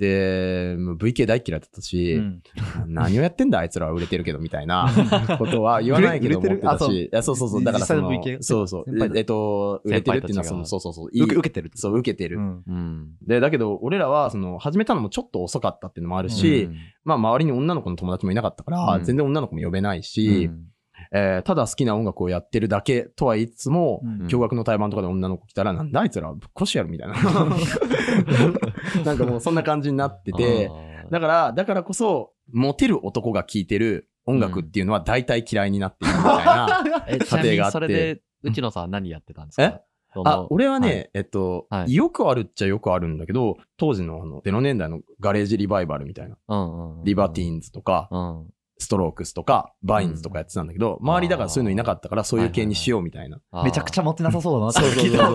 [0.00, 2.42] で、もう VK 大嫌いだったし、うん。
[2.86, 4.88] 何をやってんだあいつらは売れてるけどみたいな
[5.36, 7.36] ことは言わないけど思ってたし、そう。
[7.36, 8.10] そうそう、だからその
[8.40, 8.84] そうそう。
[9.14, 11.22] えっと、売れてるっていうのはその、そうそうそう、いい。
[11.22, 12.38] 受けてるそう、受けてる。
[12.38, 12.62] うん。
[12.66, 13.08] うん。
[13.26, 16.76] で、だけど、俺らは、その、始めたのもちょっと遅かったっていうのもあるし、うん。
[17.04, 19.04] まあ、周りに女の子の友達もいなかったから、うん。
[19.04, 20.69] 全然女の子も呼べないし、うん
[21.12, 27.14] えーただ好きな音楽をやってるだけとは言いつつも、うん驚愕の対バンとかで女の子来たら、なんだあいつらぶっ殺してやるみたいな。
[29.04, 30.70] なんかもうそんな感じになってて、
[31.10, 36.66] だから、だからこそ、モテる男が聴いてる音楽っていうのは大体嫌いになっているみたいな。
[37.56, 39.82] があってそれで、内野さんは何やってたんですか？
[40.24, 47.04] あ、俺はね、はいえっと、はいよくあるっちゃよくあるんだけど、当時のあの、0年代のガレージリバイバルみたいな、うんうん。
[47.04, 48.46] リバティーンズとか、うん。
[48.80, 53.40] ストロークスとか、バインズとかやってたんだけど、周りだからそういうのいなかったから、そういう系にしようみたいな。
[53.64, 54.80] めちゃくちゃモテなさそうだなって。
[54.80, 55.26] そうそう聞いてた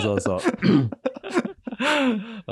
[0.00, 0.40] そうそう。
[0.40, 0.40] そう。
[0.40, 0.50] そ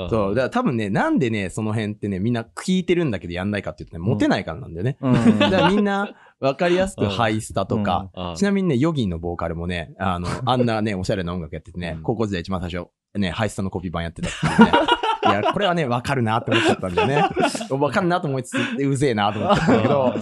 [0.03, 0.05] う。
[0.05, 4.97] ゃそう、だから多分ね、なんでね、その辺ってね、みんな聞いてるんだけどやんないかって言うとね、モテないからなんだよね。
[5.01, 5.39] うん。
[5.39, 8.35] だからみんな、わかりやすくハイスタとか、うん。
[8.35, 12.03] ちなみにね、ヨギンのボーカルもね、あの、あんなね、おしゃれな音楽やっててね、うん。
[12.03, 14.79] 高校時代一番最初、ね、ハイスタのコピー版やってたっていうね。
[15.25, 17.29] いや、これはね、わかるなって思っちゃったんだよね。
[17.71, 20.15] わかるなと思いつつ、うぜえなと思ったんだけど、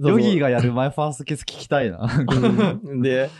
[0.10, 2.08] ヨギーがやるマイファーストケース聞きたいな。
[2.84, 3.02] うん。
[3.02, 3.30] で、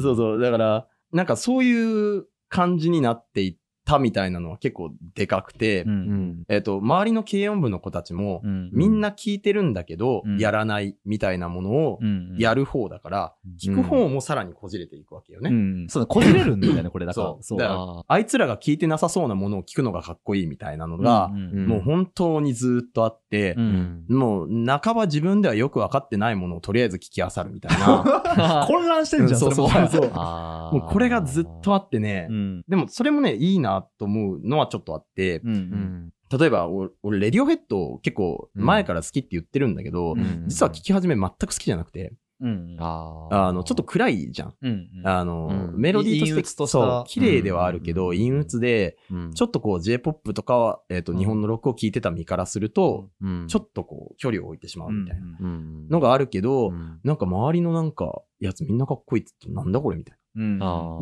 [0.00, 6.44] そうそう、だから、なんかそういう感じになっていったみたいなのは結構でかくて、うんうん。
[6.48, 15.50] えっ、と、周りの軽音部の子たちも、うんみんな聞いてるんだけど、うんやらないみたいなものをうんやる方だから、うん聞く方もさらにこじれていくわけよね。
[15.50, 15.86] うん。
[15.88, 17.38] そうだ、こじれるんだよね、 これだからそ。
[17.40, 28.64] うそうだからああいつらが聞いてなさそうなものを聞くのがかっこいいみたいなのが、うんもう本当にずっとあってう、んもう半ば自分ではよく分かってないものをとりあえず聞き漁るみたいな。
[28.66, 30.10] 混乱してんじゃん、そうそうそう。
[30.14, 32.64] あー もうこれがずっとあってね、うん。
[32.68, 35.42] でもそれもね、いいなと思うのはちょっとあって、う。
[35.44, 36.12] うんん。
[36.36, 42.76] 例えば俺、俺レディオヘッド結構前から好きって言ってるんだけど、うん実は聞き始め全く好きじゃなくて、うん。
[42.78, 44.54] あの、ちょっと暗いじゃん。
[44.60, 44.88] うん。
[45.04, 60.18] あの、うんメロディーとして、そう、綺麗ではあるけど、うん陰鬱で、うんちょっとこう J-POP とかは、えっ、と、うん日本のロックを聴いてた身からすると、うんちょっとこう、距離を置いてしまうみたいなうんのがあるけど、うんなんか周りのなんか、やつみんなかっこいいってなんだこれみたいな。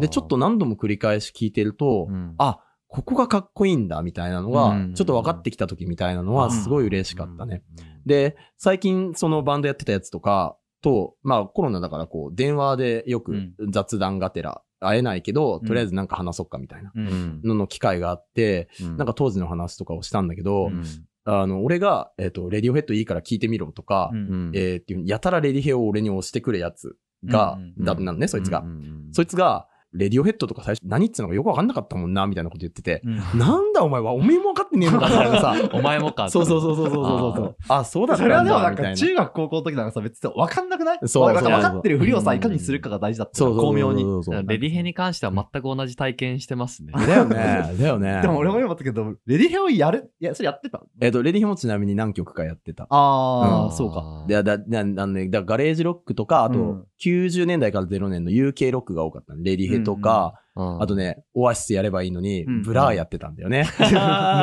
[0.01, 2.35] で、ちょっと何度も繰り返し聞いてると、うん。
[2.39, 4.95] あ、ここがかっこいいんだみたいなのが、うん。
[4.95, 6.51] ちょっと分かってきた時みたいなのは、うん。
[6.53, 7.63] すごい嬉しかったね。。
[7.79, 7.85] うん。
[8.07, 13.55] で、最近そのバンドやってたやつとかと、まあコロナだからこう、電話でよくうん。
[13.71, 15.67] 雑談がてら、会えないけど、うん。
[15.67, 18.97] とりあえずなんか話そっかみたいなのの機会があって、うん。
[18.99, 20.85] なんか当時の話とかをしたんだけど、うん。
[21.25, 28.65] あの、俺が、えっ、と、レディオヘッドいいから聞いてみろとか、えーっていう、やたらレディヘを俺に押してくるやつが、うんだなのね、そいつが。
[29.13, 35.71] そいつが、レディオヘッドとか最初何言ってたのかよくわかんなかったもんな、みたいなこと言ってて、うんなんだお前は、おめえも分かってねえのかみたいなさ。
[35.73, 36.31] お前もか。
[36.31, 37.57] そうそうそうそうそうそうそう。
[37.69, 38.77] あそうだったそれはでもなん。
[38.77, 44.03] か中学高校の時なんかさ別に分かんなくないそうなんかそう分かってるふりをさうんいかにするかが大事だったそう巧妙に
[44.47, 46.93] レディヘに関しては全く同じ体験してますね。
[46.95, 47.75] だよね。
[47.79, 48.21] だよね。
[48.23, 52.87] でも俺も今思ったけどレディヘをやるいやそれやってたえっ、と、レディヘもちなみに何曲かやってた。
[52.89, 54.25] ああ、うんそうか。
[54.29, 60.43] で、だ、だ、だね、だガレージロックとか、あと、うん90年代から0年の UK ロックが多かったのレディヘとか、うん
[60.83, 63.65] あとね、オアシスやればいいのに、うんブラーやってたんだよね。
[63.81, 63.87] モ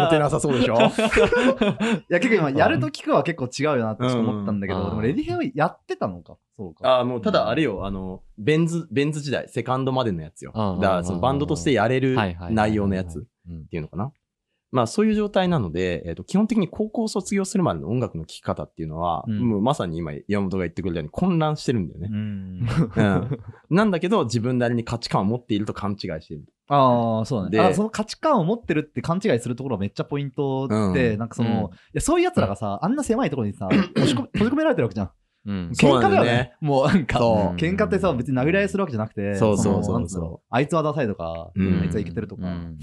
[0.10, 0.73] テなさそうでしょ？
[0.75, 0.78] い
[2.10, 6.38] や結構今やると聞くは結構違うよなって思ったんだけど、うんでもレディヘをやってたのか？
[6.58, 6.99] そうか。
[6.99, 10.52] あもう、ただあれよ、あの、ベンズ、ベンズ時代、セカンドまでのやつよ。
[10.56, 12.17] だうんから、そのバンドとしてやれる
[12.49, 14.12] 内容のやつっうんていうのかな？
[14.71, 22.10] まあ、そういう状態なので、えっ、と、基本的に高校卒業するまでの音楽の聴き方っていうのは、うんもうまさに今、山本が言ってくれたように混乱してるんだよね。
[22.12, 22.67] うん。
[22.95, 23.39] うん。
[23.69, 26.45] なんだけど、自分なりに価値観を持っていると勘違いしている。
[26.67, 27.58] ああ、そうだね。
[27.58, 35.12] であその価値観を持ってるって勘違いするところがめっちゃポイントで、うんなんかその、うんいやそういう奴らがさ、あんな狭いところにさ、 閉じ込められてるわけじゃん。
[35.45, 36.53] うん喧嘩だよねね。
[36.62, 37.19] もうなんか、
[37.58, 42.77] 喧嘩ってさ、別に殴り合いするわけじゃなくて、そうそうそうあいつはダサいとか、うんあいつはいけてるとか、うん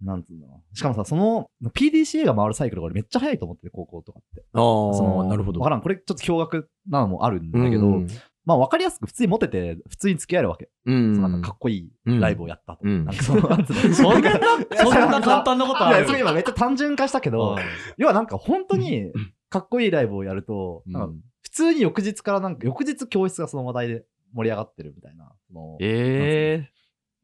[0.00, 0.62] うんなんつうの。
[0.72, 4.42] しかもさ、その、PDCA が回るサイクルが俺めっちゃ早いと思ってて、高校とかって。
[4.54, 5.60] ああ、なるほど。
[5.60, 5.82] わからん。
[5.82, 8.06] これちょっと驚愕なのもあるんだけど、うん
[8.46, 10.70] まあわかりやすく普通にモテて、普通に付き合えるわけ。
[10.86, 12.78] うんそのなんかかっこいいライブをやったと。
[12.84, 13.94] うんなんかその、 なんつうの。
[13.94, 15.98] そんな、そんな簡単なことある？
[15.98, 17.58] いやそれ今めっちゃ単純化したけど、うん
[17.98, 19.12] 要はなんか本当に
[19.50, 25.32] かっこいいライブをやると、うん普通に翌日からなんか、翌日教室がその話題で盛り上がってるみたいな。
[25.80, 26.66] え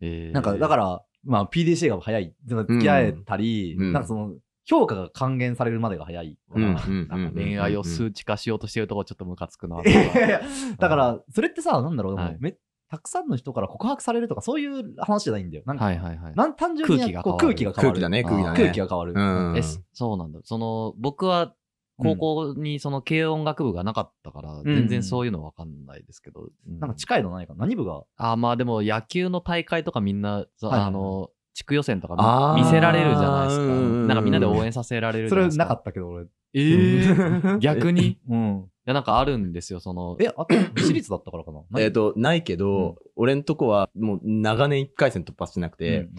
[0.01, 2.35] えええなんか、だから、まあ PDCA が早い。
[2.47, 4.35] 付き合えたり、うんなんかその、
[4.65, 9.77] 評価が還元されるまでが早い恋愛を数値化しようとしてるとこちょっとムカつくな。
[10.79, 12.57] だから、それってさ、なんだろう、め
[12.89, 15.65] たくさんの人から告白されるとか、そういう話じゃないんだよ。
[15.67, 16.35] なんか、はいはいはい。
[16.35, 17.89] なん単純に空気が変わる空気が変わる。
[17.89, 18.59] 空気だね、空気だね。
[18.59, 19.12] 空気が変わる。
[19.12, 19.62] うんえ、
[19.93, 20.41] そうなんだ。
[20.45, 21.55] その、僕は、
[21.99, 26.49] 高校にその軽音楽部がなかったから、全然そういうのわかんないですけど。
[26.69, 26.79] うん。
[26.79, 32.57] なんか近いのないかな何部があーまあでも野球の大会とかみんな、あの、地区予選とかあー。
[32.57, 33.63] 見見せられるじゃないですか。
[33.65, 35.65] うんうんうんなんかみんなで応援させられるじそれゃないですか。
[35.65, 36.27] なかったけど、俺。
[36.55, 38.07] ええ逆に？
[38.13, 38.71] いうん。
[38.85, 40.17] や、なんかあるんですよ、その。
[40.21, 41.61] え、あと、私立だったからかな？
[41.81, 42.95] えっ、と、ないけど、うん。
[43.17, 46.15] 俺んとこはもう長年1回戦突破してなくて、うん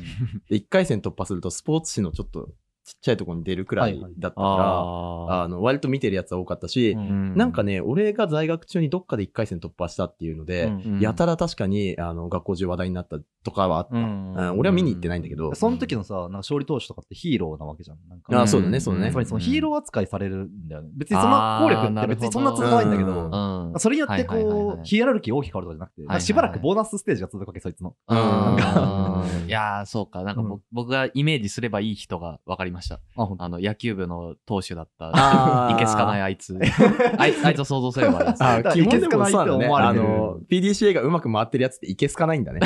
[0.50, 2.50] で1回戦突破するとスポーツ紙のちょっと
[2.88, 13.98] ちっちゃいところに出るくらいだったから、ああの割と見てるやつは多かったし、うんーなんかね、俺が在学中にどっかで1回戦突破したっていうので、うんうんやたら確かにあの学校中話題になったとかはあった。
[13.98, 17.98] うんうん俺は見に行ってないんだけど、その時のさ、なんか勝利投手とかってヒーローなわけじゃん。
[18.08, 19.20] なんかあそうだね、そうだねつま。
[19.20, 20.90] りそのヒーロー扱いされるんだよね。
[20.96, 23.78] 別にその効力って別にそんな続かないんだけど。
[23.80, 27.96] それによってはいはいはいはいこう、ヒエラルキー大きく変わるとかじゃなくて、なんかしばらくボーナスステージが続くわけ、そいつの。
[28.10, 30.24] いやー、そうか。
[30.24, 33.00] なんか僕,、がイメージすればいい人が分かりました。
[33.16, 35.10] あ、ほんとあの、野球部の投手だった、
[35.76, 36.58] いけすかないあいつ。
[37.18, 38.20] あいつ、あいつを想像すれば。
[38.20, 39.58] あだから基本でもそうだね。
[39.58, 42.60] いけすかないって思わあの、PDCA がうまく回ってるやつっていけすかないんだね。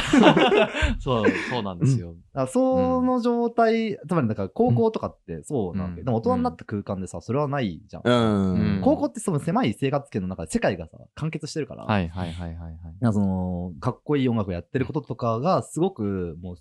[0.99, 2.09] そう、そうなんですよ。
[2.09, 8.81] だからその状態、つまりだから高校とかってそうなんでも大人になった空間でさ、それはないじゃん。
[8.83, 12.75] 高校ってその狭い生活圏の中で世界がさ、完結してるから、はいはいはいはいはい。
[12.99, 16.55] なんかその、かっこいい音楽をやってることとかが、すごく、もう、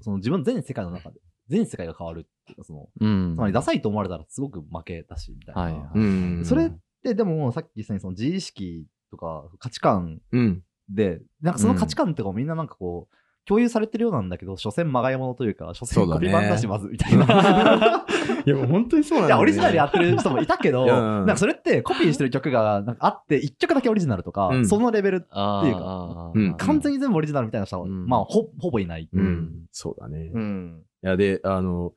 [0.00, 5.62] その自分の全世界の中で、全世界が変わるっていうか、その、うんつまりダサいと思われたらすごく負けだし、みたいな。
[5.62, 6.44] はい。
[6.44, 6.70] それっ
[7.02, 10.62] てでも、さっき言ったようにその自意識とか価値観うん。
[10.88, 18.06] で、なんかその価値観とかもみんななんかこう、共有されてるようなんだけど、所詮まがいものというか、所詮コピー版だしまず、みたいな。
[18.46, 29.08] いや、もう本当にそうなんいや、だよねオリジナルやってる人もいたけど、うんなんかそれってコピーしてる曲がなんかあって、1曲だけオリジナルとか、うんそのレベル、あっていうかかうん完全に全部オリジナルみたいな人は、うんまあほ、ほぼいない。
[29.12, 29.64] うん。
[29.72, 30.26] そうだね。
[30.26, 30.82] いん。
[31.06, 31.92] や、で、あの、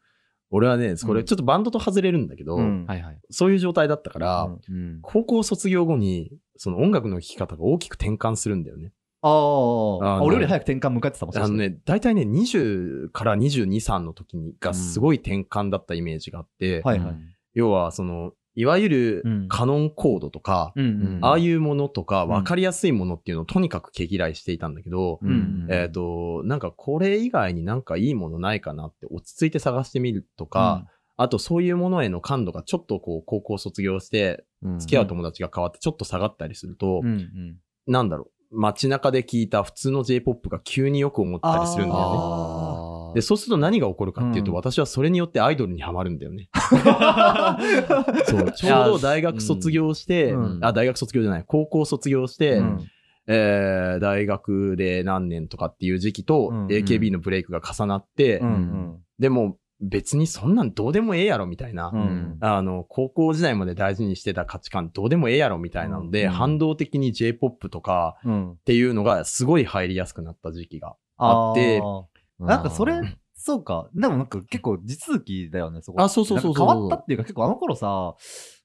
[0.52, 3.20] 俺はね、これちょっとバンドと外れるんだけど、うんはいはい。
[3.30, 5.00] そういう状態だったから、うんうん。
[5.02, 8.94] 高校卒業後に、その音楽の聴き方が大きく転換するんだよね。
[9.22, 17.15] あーああ、俺より早く転換迎えてたもんあのね、大体ね、20から22、3の時にがすごい転換だったイメージがあって、はいはい。
[17.56, 19.48] 要は、その、いわゆるうん。
[19.50, 20.88] カノンコードとか、うんう
[21.20, 21.20] ん。
[21.22, 22.30] ああいうものとか、うん。
[22.30, 30.88] 分かりやすいものっていうのをとにかく毛嫌いしていたんだけど、うんえっ、と、なんかこれ以外になんかいいものないかなって落ち着いて探してみるとか、
[31.18, 34.80] あとそういうものへの感度がちょっとこう高校卒業してうん。
[34.80, 37.58] 付き合う友達が変わってちょっと下がったりすると、うんうん。
[37.88, 42.94] なんだろう、街中で聞いた普通の J-POP が急によく思ったりするんだよね。
[43.15, 44.58] で、そうすると何が起こるかっていうと、うん。
[44.58, 46.49] 私はそれによってアイドルにはまるんだよね。
[48.28, 50.60] そう、ちょうど大学卒業して、うん。
[50.62, 52.80] あ、大学卒業じゃない、高校卒業して、うん。
[53.28, 58.97] えー大学で何年とかっていう時期と、うん AKB のブレイクが重なって、うんうん。
[59.17, 62.38] でも別にそんなんどうでもええやろみたいな、うん。
[62.41, 66.32] あの、高校時代まで大事にしてた価値観どうでもええやろみたいなので、うん。
[66.32, 68.51] 反動的に J-POP とかうん。
[68.51, 72.04] っていうのがすごい入りやすくなった時期があって、ー
[72.39, 73.02] なんかそれ、
[73.34, 73.89] そうか。
[73.93, 76.02] でもなんか結構地続きだよね、そこ。
[76.02, 78.15] あそうそうそうそう変わったっていうか結構あの頃さ、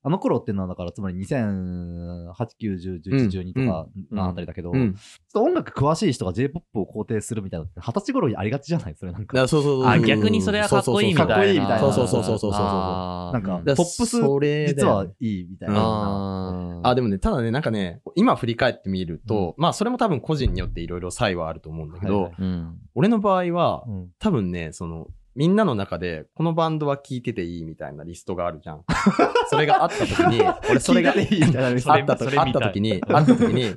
[0.03, 4.95] あの頃っていうのはだからつまり2008、9、10、11、12とかのあたりだけど、うん。
[4.95, 5.01] ちょっ
[5.33, 9.37] と音楽詳しい人が J-POP を肯定するみたいなのって二十歳頃にありがちじゃないそれなんか。
[9.47, 11.35] そうそうそうあ、逆にそれはかっこいいみたいな。
[11.35, 16.81] かっこいいみたいなそうそうそうそうそうなんかうだポップス実はいいみたいな。
[16.83, 22.79] あでもね、ただね、なんかね、今振り返ってみると、まあ、それも多分個人によっていろいろ差異はあると思うんだけど、はいはいうん。
[22.95, 28.85] 俺の場合は、うん多分ね、その、みんなの中で、このバンドは聴いてていいみたいなリストがあるじゃん。
[29.49, 30.41] それがあった時に、
[30.71, 33.75] 俺それが あった時あった時に、あった時に、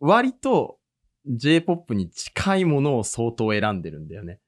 [0.00, 0.78] 割と
[1.26, 4.40] J-POP に近いものを相当選んでるんだよね。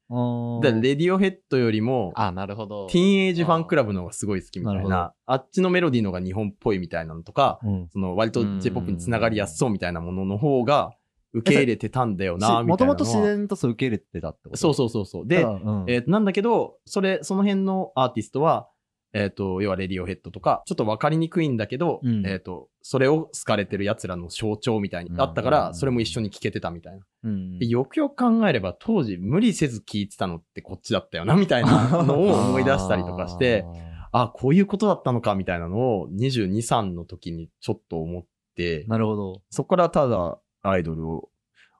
[0.60, 2.86] で、レディオヘッドよりも、あ、なるほど。
[2.88, 10.92] ティーンエイジファンクラブの方がすごい好きみたないな、あっちのメロディーの方が日本っぽいみたいなのとか、うんその割と J-POP につながりやすそうみたいなものの方が
[11.32, 12.98] 受け入れてたんだよな、みもたいなのは。
[12.98, 14.56] ともと自然とそう受け入れてたってこと？
[14.56, 15.26] そうそうそうそう。
[15.26, 18.68] で、うんえーなんだけど、それ、その辺のアーティストは、
[19.14, 27.04] えっ、と、要はレディオヘッドとか、ちょっとわかりにくいんだけど、うんえっ、と、それを好かれてる奴らの象徴みたいにあったかうんら、それも一緒に聴けてたみたいな。
[27.24, 33.64] うんでよくよく考えれば、当時無理せず聴いてたのってこっちだったよな、みたいなのを 思い出したりとかして、
[34.12, 38.24] あこういうことだったのか、みたいなのを22、3の時にちょっと思っ
[38.56, 39.42] て、なるほど。
[39.50, 41.29] そこからただアイドルを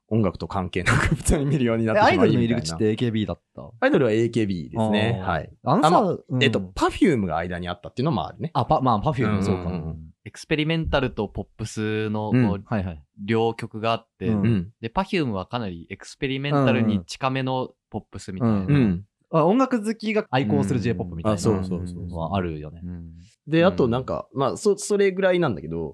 [0.09, 3.62] 音楽と関係なく普通に見るようになってしまいえアイドルの入り口って AKB だった？
[3.81, 5.21] アイドルは AKB ですね。
[5.25, 5.51] はい。
[5.64, 8.51] あのさ、あまうんえっと、パフュームが間にあったっていうのもあるね。
[8.53, 9.62] あ、パ、まあ、パフュームもそうか。
[9.62, 13.03] うんうんうんエクスペリメンタルとポップスのこう、うんはいはい。
[13.25, 14.73] 両極があって、うんうん。
[14.81, 18.55] で、パフュームはかなりエクスペリメンタルに近めのポップスみたいな。
[18.55, 19.05] うんうん。
[19.33, 22.83] あ音楽好きが愛好する J-POP みたいなあそうそうそうのはあるよね。
[22.85, 23.11] うん
[23.49, 25.92] で、うんあとなんか、まあ、そ、それぐらいなんだけど、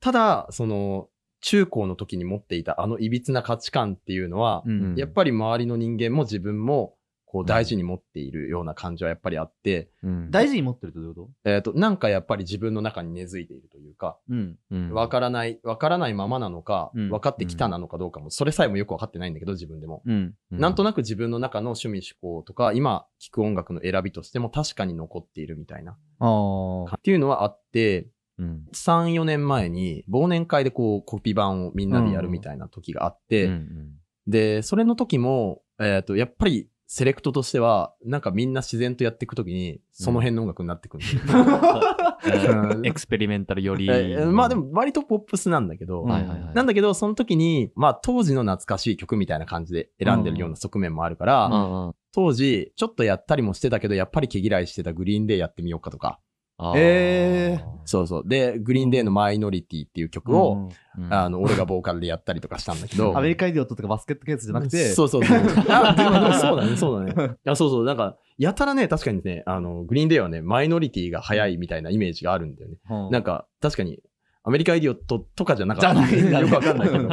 [0.00, 6.96] ただ、その、中高の時に持っていたあの歪な価値観っていうのは、うんやっぱり周りの人間も自分も、
[7.26, 14.56] こう大事に持っているような感じはやっぱりあって、うん大事に持ってるってどういうこえっ、と、なんかやっぱり自分の中に根付いているというか、とうん。
[14.70, 20.02] うんわからない、わからないままなのか、うん分かってきたなのかどうかも、それさえもよく分かってないんだけど、自分でも。
[20.06, 20.34] うん。
[20.50, 25.96] なんとなく自分の中の趣味思考とか、今聴く音楽の選びとしても確かに残っているみたいな。
[26.20, 26.94] ああ。
[26.96, 28.64] っていうのはあって、うん。
[28.72, 33.92] 3、4年前に忘年会でこうコピー版をみんなでやるみたいな時があって、うん
[34.26, 41.82] で、それの時も、えっ、と、やっぱりセレクトとしては、なんかみんな自然とやっていく時に、その辺の音楽になってくるんだよ。
[42.26, 43.88] えーエクスペリメンタルより。
[43.88, 46.54] えーまあでも割とポップスなんだけど、うんはいはいはい。
[46.54, 51.94] なんだけど、その時に、まあ当時の懐かしい曲みたいな感じで選んでるような側面もあるから、うんうん。
[52.12, 56.20] 当時、ちょっとやったりもしてたけど、やっぱり毛嫌いしてたグリーンデーやってみようかとか。
[56.58, 58.22] あーえそうそう。
[58.26, 63.14] で、グリーンデーのマイノリティっていう曲を、うんあの、俺がボーカルでやったりとかしたんだけど。
[63.16, 65.38] アメリカイディオットとかバスケットケースじゃなくて、 そうそうそう。
[65.68, 67.36] あ、でもでもそうだね、そうだね。
[67.46, 67.84] あそうそう。
[67.84, 72.76] なんか、やたらね、確かにね、あの、グリーンデーはね、マイノリティが早いみたいなイメージがあるんだよね。
[72.90, 74.00] うんなんか、確かに、
[74.42, 76.00] アメリカイディオットとかじゃなかじゃった。
[76.00, 77.08] ないんだねよくわかんないけど。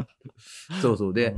[0.80, 1.14] そうそう。
[1.14, 1.34] で、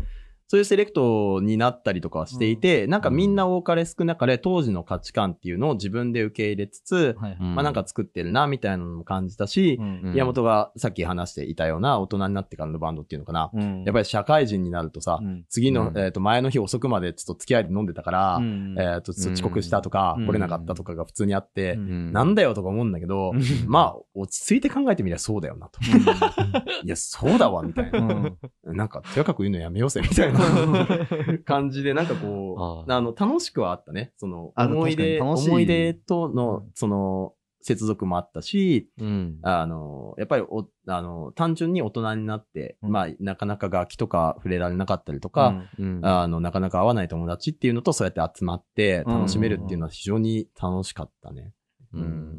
[0.50, 7.38] そういうセレクトになったりとかはしていて、なんかみんな多かれ少なかれ当時の価値観っていうのを自分で受け入れつつ、はいはい。
[7.38, 10.14] まあなんか作ってるな、みたいなのも感じたし、うんうん。
[10.16, 13.52] 山本がさっき話していたような大人になってからのバンドっていうのかな。
[13.54, 13.84] うん。
[13.84, 15.44] やっぱり社会人になるとさ、うん。
[15.48, 15.96] 次の、うん。
[15.96, 23.42] えっ、と、前の日遅くまでちょっと付き合いで飲んでたから、うんえっ、と、ちょっと遅刻したとか、うん来れなかったとかが普通にあって、うんなんだよとか思うんだけど、うん。
[23.68, 25.78] まあ、落ち着いて考えてみりゃそうだよなと。
[26.82, 28.32] いや、そうだわ、みたいな。
[28.64, 30.39] なんか、とやかく言うのやめようぜ、みたいな
[31.44, 34.12] 感じで、なんかこう、ああの、楽しくはあったね。
[34.16, 39.38] その、あ思い出、思い出との、その、接続もあったし、うん。
[39.42, 42.90] あの、やっぱりお、あの、単純に大人になって、うん。
[42.90, 46.00] まあ、なかなか楽器とか触れられなかったりとか、うん。
[46.02, 49.14] あの、なかなか会わない友達っていうのと、そうやって集まってうん。
[49.18, 51.52] 楽しめるっていうのは非常に楽しかったね。
[51.92, 52.38] うん。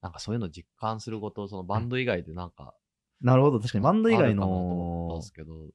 [0.00, 2.74] なんかそういうの実感すること、そのバンド以外でなんか、
[3.20, 5.66] なるほど、確かにバンド以外ので、すけど、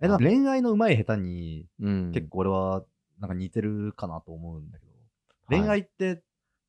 [0.00, 2.84] え、なんか恋愛の上手い下手に、うん結構俺は、
[3.20, 6.22] なんか似てるかなと思うんだけど、はい恋愛って、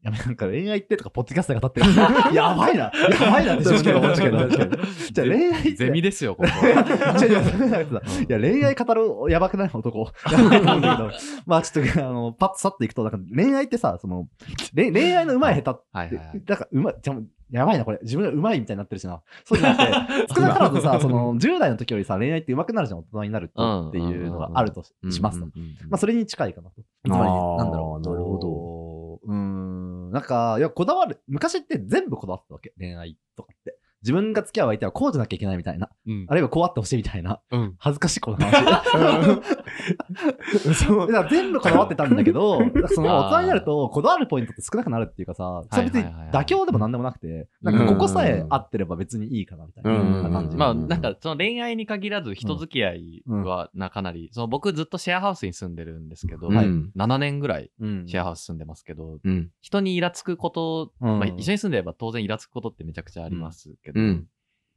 [0.04, 1.88] やめなんか恋愛ってとか、ポッドキャストが語ってる。
[2.34, 2.92] やばいな。
[3.20, 4.38] やばいなって正直思ったけど。
[4.38, 4.72] 確かに
[5.12, 5.72] じゃあ恋愛って。
[5.76, 6.48] ゼミですよ、ここ。
[6.68, 9.70] いいや、恋愛語るやばくない？
[9.74, 10.12] 男。
[11.48, 14.28] まあちょっと、あの、パッと去っていくと、なんか恋愛ってさ、その、
[14.76, 16.42] 恋恋愛の上手い下手はいはいはい。
[16.46, 17.18] だから、うまい、じゃあ
[17.50, 18.00] やばいな、これ。
[18.02, 19.22] 自分がうまいみたいになってるしな。
[19.46, 25.46] そうじゃなくて、 少なからずさ、その、10代の時よりさ、恋愛って上手くなるじゃん、大人になるとっていうのがあるとしますと。
[25.46, 25.52] ま
[25.94, 26.82] あ、それに近いかなと。
[27.06, 28.08] つまり、なんだろう。
[28.08, 29.32] なるほど。
[29.32, 30.12] うーん。
[30.12, 31.22] なんか、いや、こだわる。
[31.28, 32.74] 昔って全部こだわってたわけ。
[32.78, 33.78] 恋愛とかって。
[34.04, 35.90] 自分が付き合う相手はこうじゃなきゃいけないみたいな。
[36.06, 36.26] うん。
[36.30, 37.42] あるいはこうあってほしいみたいな。
[37.52, 37.76] うん。
[37.80, 39.42] 恥ずかしいこの話。
[41.08, 42.60] だから全部こだわってたんだけど、
[42.94, 50.58] その大人になると、こだわるポイントって少なくなるっていうかさ、それ別に妥協でもなんでもなくて、なんかここさえ合ってれば別にいいかなみたいな感じ。
[50.58, 56.66] まあ、なんか、その恋愛に限らず人付き合いはなかなり、その僕ずっとシェアハウスに住んでるんですけど、はい。
[56.96, 58.08] 7年ぐらいうん。
[58.08, 59.50] シェアハウス住んでますけど、うん。
[59.62, 61.20] 人にイラつくこと、うん。
[61.20, 64.28] まあ、一緒に住んでれば当然イラつくことってめちゃくちゃありますけど、うん。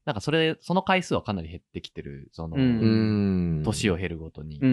[0.07, 2.57] なんかそれ、その回数はかなり減ってきてる、その。
[3.63, 4.59] 年を経るごとに。
[4.61, 4.69] うん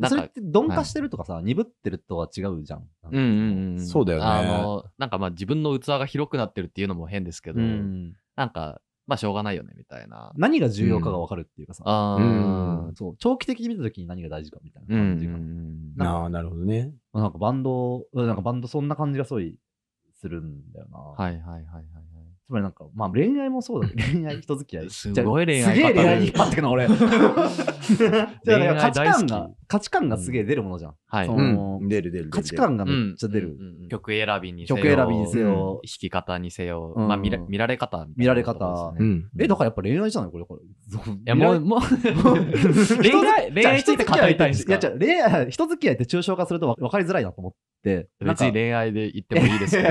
[0.00, 2.88] うんそれって鈍化してるとかさ、鈍ってるとは違うじゃん。
[3.10, 3.86] うんうんうん。
[3.86, 8.16] そうだよねあの、なんかまあ自分の器が広くなってるっていうのも変ですけど、うん。
[8.34, 10.32] なんか、まあしょうがないよね、みたいな。
[10.36, 15.38] 何が重要かが分かるっていうかさ、あうんそう長期的に見た時に何が大事かみたいなうん感じかな。
[15.38, 16.92] うんああ、なるほどね。
[17.12, 19.56] なんかバンド、うんなんかバンドそんな感じがすごい
[20.14, 20.98] するんだよな。
[20.98, 21.82] はいはいはいはいはい。
[22.46, 24.90] つまりなんか、まあ恋愛もそうだけど、 恋愛、人付き合い。
[24.90, 26.88] すごい恋愛すげえ恋愛に引っ張ってくの、俺。
[26.90, 30.94] じゃあ恋愛価値観が、価値観がすげえ出るものじゃん。
[31.06, 31.26] はい。
[31.26, 32.30] そうんの出る出る。
[32.30, 33.56] 価値観がめっちゃ出る。
[33.88, 34.76] 曲選びにせよ。
[34.82, 36.94] 曲選びにせよ弾き方にせよ。
[36.96, 38.92] うんまあ見ら見られ方見られ方。
[39.38, 40.62] え、だからやっぱ恋愛じゃないこれ、これ。
[40.62, 40.70] いい
[41.24, 41.80] や、もう、もう、
[43.00, 44.72] 恋愛、恋愛について語りたいんですか？
[44.72, 47.58] いや、じゃ恋愛、人付き合いって抽象化すると分かりづらいなと思って。
[47.84, 48.04] なん
[48.36, 49.88] か別に恋愛で言ってもいいですけど。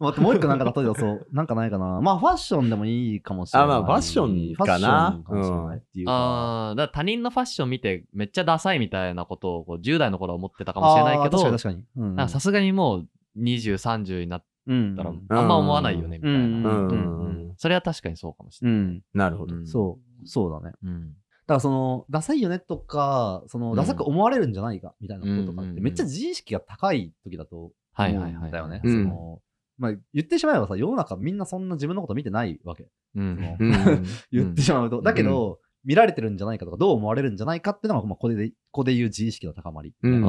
[0.00, 2.00] もうもう一個なんか例えばそう、なんかないかな。
[2.00, 3.64] まあファッションでもいいかもしれない。
[3.64, 6.12] あまあファッションかなファッションかもしれないっていうか。
[6.12, 12.04] ああ、だから他人のファッション見てめっちゃダサいみたいなことをこう10代の頃は思ってたかもしれないけど、あー確かに確かに。
[12.04, 13.08] うんなんかさすがにもう
[13.38, 16.38] 20、30になっうんたらあんま思わないよねみたいな。
[16.38, 18.78] うんうんうんそれは確かにそうかもしれない。
[18.78, 19.02] うん。
[19.14, 19.56] なるほど。
[19.56, 20.76] うんそう、そうだね。
[20.84, 21.12] うん。
[21.48, 28.44] だからその、ダサいよねとか、その、うんダサく思われるんじゃないかみたいなこととかって、めっちゃ自意識が高い時だとはい思はいはい。
[28.44, 28.82] うんだよね。
[28.84, 29.40] うんその、
[29.78, 32.90] まあ言ってしまえばさ、世の中みんなそんな自分のこと見てないわけ。
[33.14, 33.56] うん。
[33.58, 35.00] うん 言ってしまうと。
[35.00, 39.94] だけど、見られてるんじゃないかとか、どう思われるんじゃないかっていうのが、まあ、ここで、ここで言う自意識の高まり。
[40.02, 40.20] うん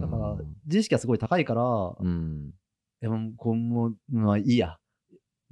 [0.00, 0.36] だから、
[0.66, 1.62] 自意識がすごい高いから、
[2.00, 2.50] うん。
[3.00, 4.78] えもうこうもう、まあいいや。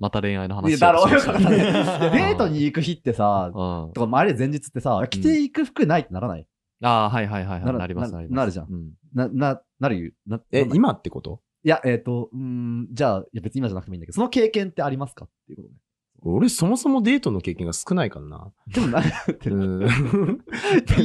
[0.00, 3.92] また恋愛のい話やだろうよ、しようとしていやます デートに行く日ってさ、うん。
[3.92, 6.46] とか、あれ前日ってさ、着ていく服ないってならない？
[6.82, 7.74] ああ、はいはいはいはい。
[7.76, 8.36] なりますななります。
[8.36, 8.92] なるじゃんうん。
[9.14, 10.12] な、な、なるよ。
[10.26, 11.42] なえ、なんだ今ってこと？
[11.62, 15.26] いや、えっ、と、うーん、じゃあ、いや別に今じゃなくてもいいんだけど、その経験ってありますか？
[15.26, 15.74] っていうことね。
[16.24, 18.52] 俺そもそもデートの経験が少ないからな。
[18.72, 19.00] でもな。
[19.00, 19.04] い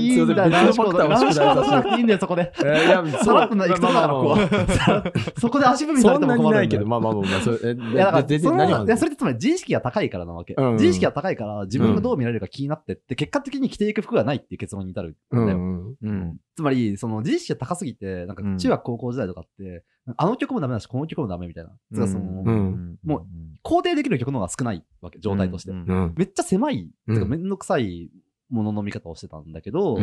[0.07, 2.51] いんだよ、別のファクター何しを宿題もしなくていいんだよ、そこで。
[2.59, 5.13] えーいや、さらっとな、行くとこだから、ここまあまあまあは。
[5.38, 10.53] そこで足踏みされても困るんないけど、まあまあまあまあ、それ、え、いやだからででその何をいやそれってつまり自意識が高いからなわけ。
[10.57, 15.57] うん自意識が高いから自分がどう見られるか気になってって、結果的に着ていく服がないっていう結論に至るんだよ。
[15.57, 15.95] うん。
[16.01, 16.38] うん。
[16.55, 19.84] つまり、その自意識が高すぎて、なんかうん中学高校時代とかって、
[20.18, 21.72] あの曲もダメだし、この曲もダメみたいな。
[21.93, 23.26] つうかその、うんもう
[23.64, 25.72] 肯定できる曲の方が少ないわけ、状態として。
[25.72, 26.14] うんうん。
[26.16, 28.10] めっちゃ狭い、うんてかめんどくさい
[28.49, 29.97] ものの見方をしてたんだけど、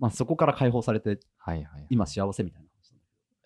[0.00, 1.86] まあそこから解放されて、はいはい。
[1.90, 2.68] 今幸せみたいな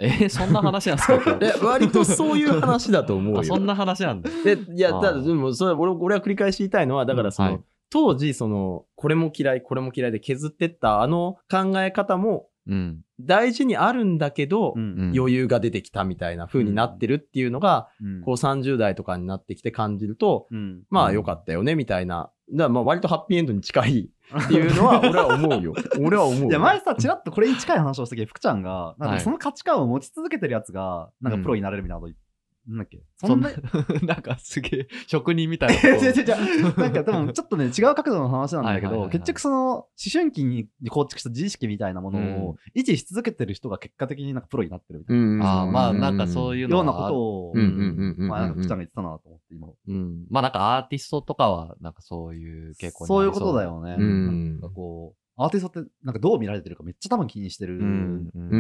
[0.00, 1.38] えー、そんな話なんですか？
[1.66, 3.40] 割とそういう話だと思うよ。
[3.40, 4.30] あそんな話なんだ。
[4.44, 7.60] で、いや、あーだでも、それ、俺、俺は繰り返し言いたいのは、だからその、はい
[7.90, 13.00] 当時、その、これも嫌い、これも嫌いで削ってった、あの考え方もうん。
[13.20, 22.30] 大事にあるんだけど、余裕が出てきたみたいな風になってるっていうのが、うんこう30代とかになってきて感じると、うんまあ良かったよね、みたいな。
[22.50, 24.10] だからまあ割とハッピーエンドに近い
[24.44, 25.74] っていうのは、 俺は思うよ。
[26.00, 26.48] 俺は思うよ。
[26.48, 32.27] いや、前さ、ちらっとこれに近い話をした時、福ちゃんが、なんはいかその価値観を持ち続けてるやつが、なんかプロになれるみたいなこと言って、
[32.68, 33.02] なんだっけ？
[33.16, 33.56] そんなな、
[34.06, 35.74] なんかすげえ、職人みたいな。
[35.96, 36.78] 違う違う違う。
[36.78, 45.42] なんか多分ちょっとね、違う角度の話なんだけど、結局その、思春期に構築した自意識みたいなものを維持し続けてる人が結果的になんかプロになってるみたいうん。
[45.42, 47.14] ああ、まあなんかそういいうようなこと
[47.48, 49.68] を、うんうんうんうんまあなんか福ちゃんが言ってたなと思って、今。
[49.88, 50.26] うん。
[50.28, 53.62] まあなんかアーティストとかは、なんかそういう傾向にそういうことだ。
[53.64, 53.96] よね。
[53.98, 57.78] うんなんかこう、アーティストってなんかどう見られてるかめっちゃ多分気にしてる。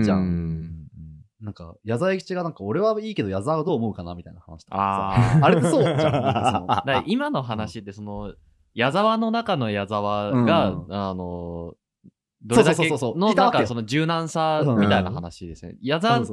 [0.02, 0.88] じゃんうん
[1.40, 5.46] なんか、矢沢永吉がなんか俺はいいけど矢沢はどう思うかなみたいな話とかさああ。
[5.46, 7.04] あれってそうじゃん。
[7.06, 8.34] 今の話ってその、
[8.74, 11.74] 矢沢の中の矢沢が、うんあの、
[12.42, 15.76] どれだけのなんかその柔軟さみたいな話ですね。
[15.80, 16.24] 矢沢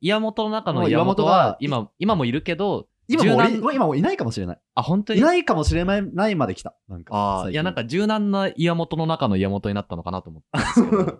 [0.00, 4.58] 岩本の中の岩本は今、今もいるけど、今も今もういないかもしれない。
[4.80, 5.20] あ、本当に？
[5.20, 6.74] いないかもしれないまで来た。
[6.88, 7.14] なんか。
[7.14, 11.18] ああ、最近いやなんか柔軟な岩本の中の岩本になったのかなと思ったんですけど。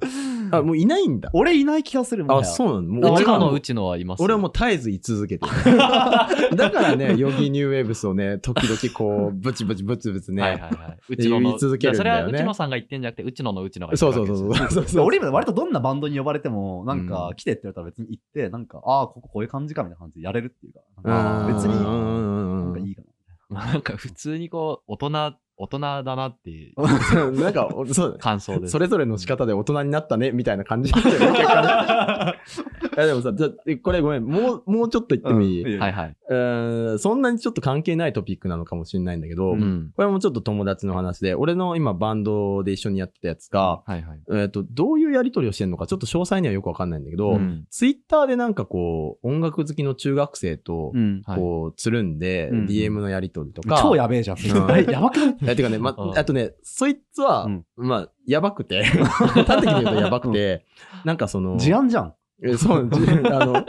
[0.59, 1.31] あ、もういないんだ。
[1.33, 2.39] 俺いない気がするもん。
[2.39, 4.23] あ、そうなのもううちののうちのはいます。
[4.23, 5.77] 俺はもう絶えず居続けてる。
[5.77, 10.43] だからね、ヨギニューウェーブスをね、時々こう、ブチブチブツブツね。
[10.43, 10.99] はいはいはい。
[11.09, 11.57] うちのの。
[11.59, 14.83] 続けるんだよねいやそれはうちのさんが言ってんじゃなくて、うちののうちのが言ってそうるわけですよそうそうそう。
[14.85, 23.07] そうそう俺今割とどんなバンドに呼ばれても、なんかうん来てって言われたら別に行って、なんか、ああ、こここういう感じかみたいな感じでやれるっていうか、んか別に、んうんうんうんなんかいいかな。
[23.51, 28.73] なんか普通にこう、大人、大人だなっていうなんか、そう感想です。
[28.73, 32.91] それぞれの仕方で大人になったね、みたいな感じだったよね、 結果ね。
[32.97, 33.51] いやでもさ、じゃあ
[33.83, 35.81] これごめん、もう、もうちょっと言ってもいい、うん。
[35.81, 36.17] はいはい。
[36.29, 39.93] うーんそんなにちょっと関係ないトピックなのかもしれないんだけど、うん。
[39.95, 44.21] これもちょっと友達の話で、俺の今バンドで一緒にやってたやつが、はいはい。
[44.33, 47.67] えっ、と、どういうやりとりをしてるのか、ちょっと詳細にはよくわかんないんだけど、うん。
[47.71, 50.93] ツイッターでなんかこう、音楽好きの中学生と、
[51.27, 52.67] こう、つるんで、うん。
[52.67, 53.79] DM のやりとりとか。
[53.83, 54.39] 超やべえじゃん。
[54.91, 55.50] やばくない？
[55.53, 56.19] えてかね、まう、ん。
[56.19, 57.65] あとね、そいつは、うん。
[57.77, 58.85] まあ、やばくて、
[59.47, 60.65] 端的に言うとやばくて、
[61.05, 62.15] なんかその、事案じゃん。
[62.43, 63.67] えそう、じ あの、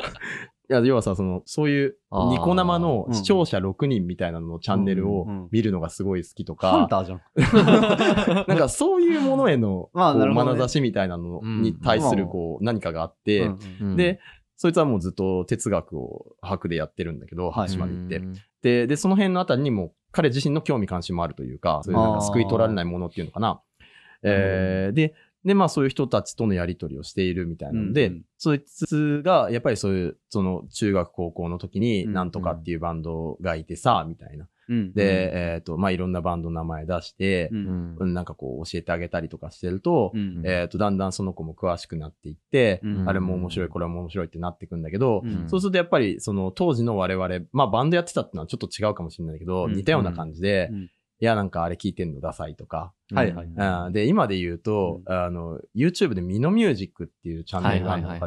[0.72, 1.98] いや、要はさ、その、そういう
[2.30, 8.46] ニコ生の視聴者6人みたいなののチャンネルを見るのがすごい好きとハンか、ターじゃん。
[8.48, 10.52] なんかそういうものへの、まあなるほどね。
[10.54, 13.96] 眼差しみたいなのに対する、こう、何かがあって、うんうん。
[13.98, 14.22] で、
[14.62, 18.22] そいつはもうずっと哲学を博でやってるんだけど、はい博士まで行ってう。
[18.22, 23.60] んで、で、その辺のあたりにも彼自身の興味関心もあるというか、そういうなんか救い取られないものっていうのかな。
[24.22, 34.48] えーで、で、まあそういう人たちとのやりとりをしているみたいなので、うんうんそいつがやっぱりそういう、その中学高校の時にうんなんとかっていうバンドがいてさ、みたいな。
[34.72, 37.96] うんで、えっ、と、まあいろんなバンドの名前出してう、うん。
[38.00, 49.74] うんなんかこう教えてあげたりとかしてると、うんえっ、と、だんだんその子も詳しくなっていって、うんあれも面白い、これも面白いってなっていくんだけど、うんそうするとやっぱりその当時の我々、まあバンドやってたってのはちょっと違うかもしれないけど、うん。
[49.74, 50.90] 似たような感じで、うん
[51.22, 58.20] いやなんかあれ聞いてんのダサいとか、はいはいで、今で言うと、あの、YouTube でミノミュージックっていうチャンネルがあるの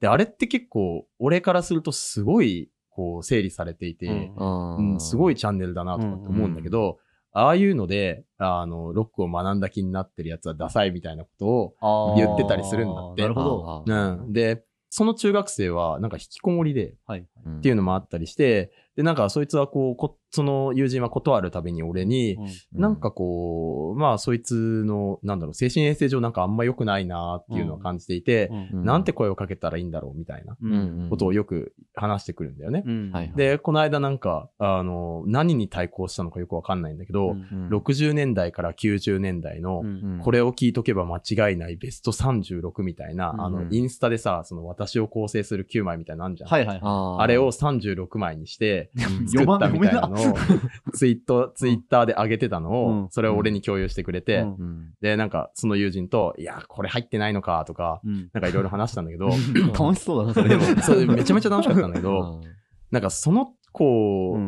[0.00, 5.34] で、あれって結構、俺からするとすごい、こう、整理されていて、うんうんすごい。
[5.34, 6.98] いチャンネルだなとかって思うんだけど、
[7.32, 13.84] ああいうので、あの、ロックを学んだ気になってるやつはダサいみたいなことを、言ってたりするんだってなるほど。
[13.86, 13.92] う
[14.28, 14.32] ん。
[14.32, 17.20] で、その中学生はなんか引きこもりで、はい。
[17.20, 17.24] っ
[17.58, 22.36] っていうのもあったりして、で、なんかそいつはこう、こその友人は断るたびに俺に、
[22.72, 28.84] なんかこう、まあそいつの、なんだろう、精神衛生上なんかあんま良くないなっていうのを感じていて、うん。
[28.84, 32.82] なんて声をかけたらいいんだろうみたいなうんことをよく話してくるんだよね。
[33.36, 41.18] で、この間なんか、あの、何に対抗したのかよくわかんないんだけど、うん60年代から90年代の、うんこれを聞いとけば間
[41.50, 46.50] 違いないベスト36みたいな、うんあの、インスタでさ、その私を構成する9枚みたいなのあんじゃん。
[46.50, 46.80] はいはい。
[46.82, 49.28] ああれを36枚にして、うん。
[49.28, 50.08] 作ったみたいな
[50.94, 53.04] ツイート、ツイッターで上げてたのうん。
[53.04, 54.46] を、それを俺に共有してくれて、
[55.00, 58.30] で、なんか、その友人と、いや、これ入ってないのか、とか、うん。
[58.32, 59.28] なんかいろいろ話したんだけど、
[59.78, 62.50] 楽しそうだな、それでも、 それめちゃめちゃ楽しかったんだけど、うん。
[62.90, 64.38] なんかその子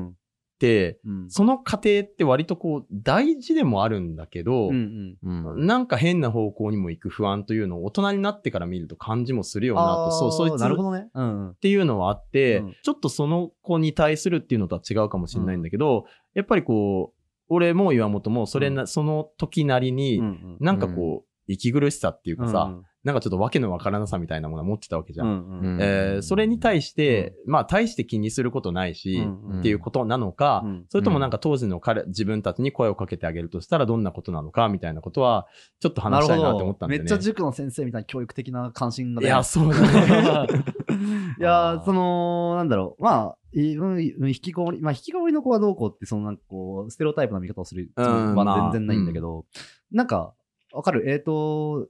[1.05, 1.31] うん。
[1.31, 5.67] その過程って割とこう、大事でもあるんだけど、うんうん。
[5.67, 11.09] なんか変な方向にも行く不安というのを大人になってから見ると感じもするよなと、そう、そいつっなるほどね。
[11.15, 12.77] うんていうのはあって、うん。
[12.83, 16.05] ちょっとその子に対するっていうのとは違うかもしれないんだけど、
[16.35, 17.17] やっぱりこう、
[17.49, 25.27] 俺も岩本もそれな、その時なりに、うんなんかこう、息苦しさっていうかさ、うんなんかちょっとわけのわからなさみたいなものは持ってたわけじゃん。
[25.29, 25.79] うんうん。
[25.81, 35.47] えーそれに対して、まあ、大して気にすることないし、うんっていうことなのか、うんそれともなんか当時の彼、自分たちに声をかけてあげるとしたらどんなことなのかみたいなことは、
[35.79, 37.05] ちょっと話したいなって思ったんだよね。
[37.05, 39.21] めっちゃ塾の先生みたいな教育的な関心が。
[39.21, 40.49] ねいや、そうだね。
[41.39, 49.45] いやー、その、なんだろう、まあ、引きこもり、まあ、引きこもりの子はどうこうって、そのなんかこう、ステレオタイプな見方をするは全然ないんだけど、
[49.93, 50.35] なんか、
[50.73, 51.09] わかる？
[51.11, 51.89] えっ、と、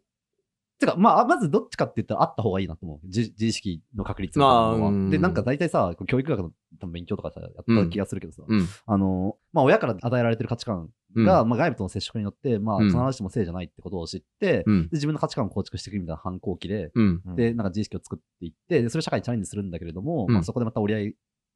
[0.79, 3.07] てか、まあ、まずどっちかって言ったらあった方がいいなと思う。
[3.07, 6.53] 自自意識の確率まあうんで、なんか大体さ、教育学
[6.83, 8.69] の勉強とかさ、やった気がするけどさ、うん。
[8.87, 14.89] あの、まあ、親から与えられてる価値観うんが、まあ、外部との接触によって、まあ、うん必ずしも正じゃないってことを知って、うんで。
[14.93, 17.23] 自分の価値観を構築していくみたいな反抗期で、うん。
[17.37, 21.15] で、なんか自意識を作っていって、で、それを社会にチャレンジするんだけれども、うんまあそこでまた折り合い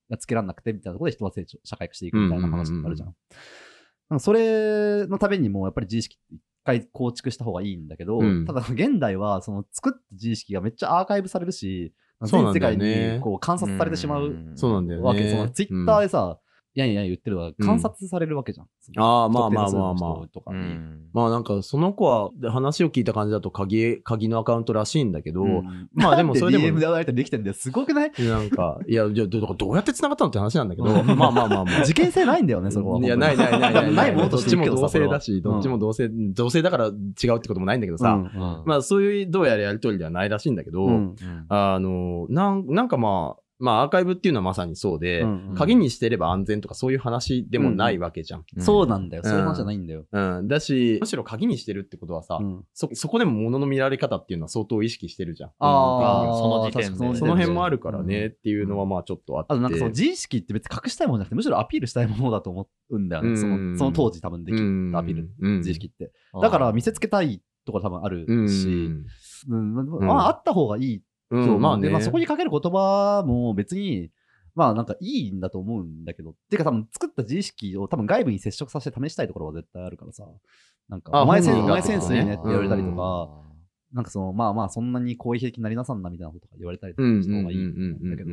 [0.08, 3.14] がつけられなくて、みたいなところで人は成長、社会化していくみたいな話になるじゃん。
[4.08, 11.92] なんかそれのためにも、やっぱり自意識って一回構築した方がいいんだけど、うんただ現代は、その作った自意識がめっちゃアーカイブされるし、
[12.22, 15.06] 全世界ねにこう観察されてしまうそうなんだよね。
[15.06, 15.30] わけ。
[15.30, 16.38] そのツイッターでさ、
[16.74, 18.66] やんやん言ってるのは観察されるわけじゃん。
[18.96, 20.28] ああ、まあまあまあまあ。
[20.28, 20.58] とかに。
[21.12, 27.54] まあなんかその子は話を聞いた感じだと鍵、鍵のアカウントらしいんだけど、うんまあでもそれでも DM で与えたりできてんだよ。
[27.54, 28.12] すごくない？
[28.18, 31.84] なんか、いや、じゃあどどうやって繋がったのって話なんだけど、まあまあまあまあ。
[31.84, 33.00] 事件性ないんだよね、そこは。
[33.00, 33.94] いや、ないないないない。
[33.94, 41.16] ないものとしてどっちも同性だし、どっちも同性、同性だから違うってこともないんだけどさ、うんまあそういうどうやらやりとりではないらしいんだけど、うん
[41.48, 45.54] あの、なん、なんかまあ、まあアーカイブっていうのはまさにそうで、うんうん。
[45.54, 48.44] 鍵にしてれば安全とかそういう話でもないわけじゃん。
[48.58, 49.22] そうなんだよ。
[49.24, 49.30] うん。
[49.30, 50.06] そういう話じゃないんだよ。
[50.10, 50.48] うん。
[50.48, 52.64] だし、むしろ鍵にしてるってことはさ、うん。
[52.74, 55.50] そ、そこでも物の見られ方っていうのは相当意識してるじゃん。
[55.58, 56.38] あー。
[56.38, 57.18] その時点で。
[57.18, 59.52] その辺もあるからねっていうのはまあちょっとあって。
[59.52, 63.36] あとなんかその自意識って別に隠したいものじゃなくて、むしろアピールしたいものだと思うんだよね。
[63.36, 63.72] そうん。
[63.72, 64.92] のその当時多分できうん。
[64.92, 65.58] るアピール、うん。
[65.58, 66.12] 自意識って。
[66.40, 68.48] だから見せつけたいところ多分あるうん。
[68.48, 68.90] し、
[69.48, 69.74] うん。
[70.00, 71.84] まああった方がいいうん、と思うまあね。
[71.84, 74.10] でまあそこにかける言葉も別に、
[74.54, 80.26] まあなんかいいんだと思うんだけど、てか多分作った自意識を多分外部に接触させて試したいところは絶対あるからさ、
[80.88, 82.96] なんかあお前セン本人がお前センスいいねって言われたりとうん。
[82.96, 83.28] か、
[83.92, 88.30] なんかそのまあまあそんなに好意的になりなさんなみたいなことが言われたりとうんかした方がいいんだけど。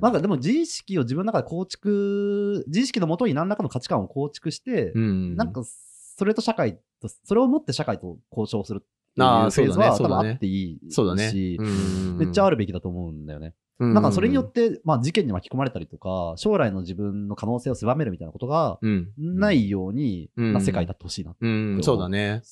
[0.00, 5.62] なんかでも自意識を自分の中で構築、自意識のもとに何らかの価値観を構築して、うんなんか
[6.16, 8.86] それと社会と、それを持って社会と交渉する
[9.18, 11.32] あーフェーズは多分そうだねあっていいし、そうだね。
[11.58, 13.54] うんめっちゃあるべきだと思うんだよね。
[13.78, 19.08] なんかそれによって、まあ事件に巻き込まれたりとか、将来の自分の可能性を狭めるみたいなことがうん。
[19.18, 21.34] ないように、うんまあ世界になってほしいな。
[21.38, 22.42] うん、そうだね。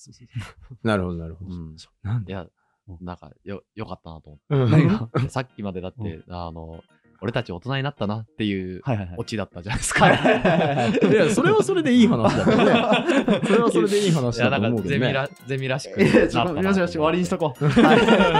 [0.82, 1.54] なるほど、なるほど。
[1.54, 1.76] うん。
[2.02, 2.46] なんいや、
[3.00, 5.28] なんか、よ、よかったなと思って。
[5.28, 6.82] さっきまでだって、あの、
[7.22, 9.24] 俺たち大人になったなっていうはいはいはいオ。
[9.24, 10.06] チだったじゃないですか。
[10.06, 12.64] はいや、それはそれでいい話だけどね。
[13.46, 15.00] それはそれでいい話いや、だなんか、と思うけどね。
[15.00, 16.28] ゼミら、ゼミらしくえなったな。
[16.28, 17.64] ちょっと、よしよし、終わりにしとこう。
[17.64, 17.94] は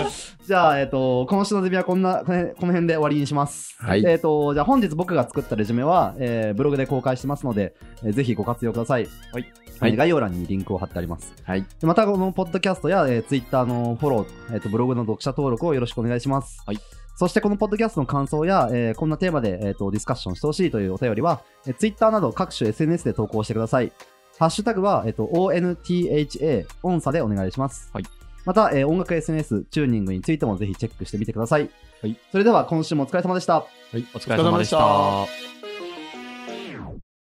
[0.08, 3.76] い、じゃあ、えっ、と、今週のゼミはこんな、この辺この辺で終わりにします。
[3.78, 7.74] はいえっ、と、じゃあ本日僕が作ったレジュメは、えーブログで公開してますので、
[8.04, 9.06] えーぜひご活用ください。
[9.32, 9.46] はい。
[9.80, 11.32] はい概要欄にリンクを貼ってあります。
[11.44, 11.64] はい。
[11.80, 16.62] でまた、このポッドキャストや、えー、ツイッターのフォロー、えっ、と、ブログの読者登録をよろしくお願いします。
[16.66, 17.01] はい。
[17.14, 23.92] そして、このポッドキャストの感想や、えーこんなテーマで、えー、とディスカッションしてほしいというお便りは、えー、ツイッターなど各種 SNS で投稿してください。
[24.38, 27.90] ハッシュタグは、えっ、と、ONTHA、音差でお願いします。
[27.92, 28.04] はい。
[28.44, 31.70] また、えー音楽 SNS、チューニングについてもぜひチェックしてみてください。
[32.00, 32.18] はい。
[32.30, 33.54] それでは、今週もお疲れ様でした。
[33.54, 34.04] はい。
[34.14, 35.71] お疲れ様でした。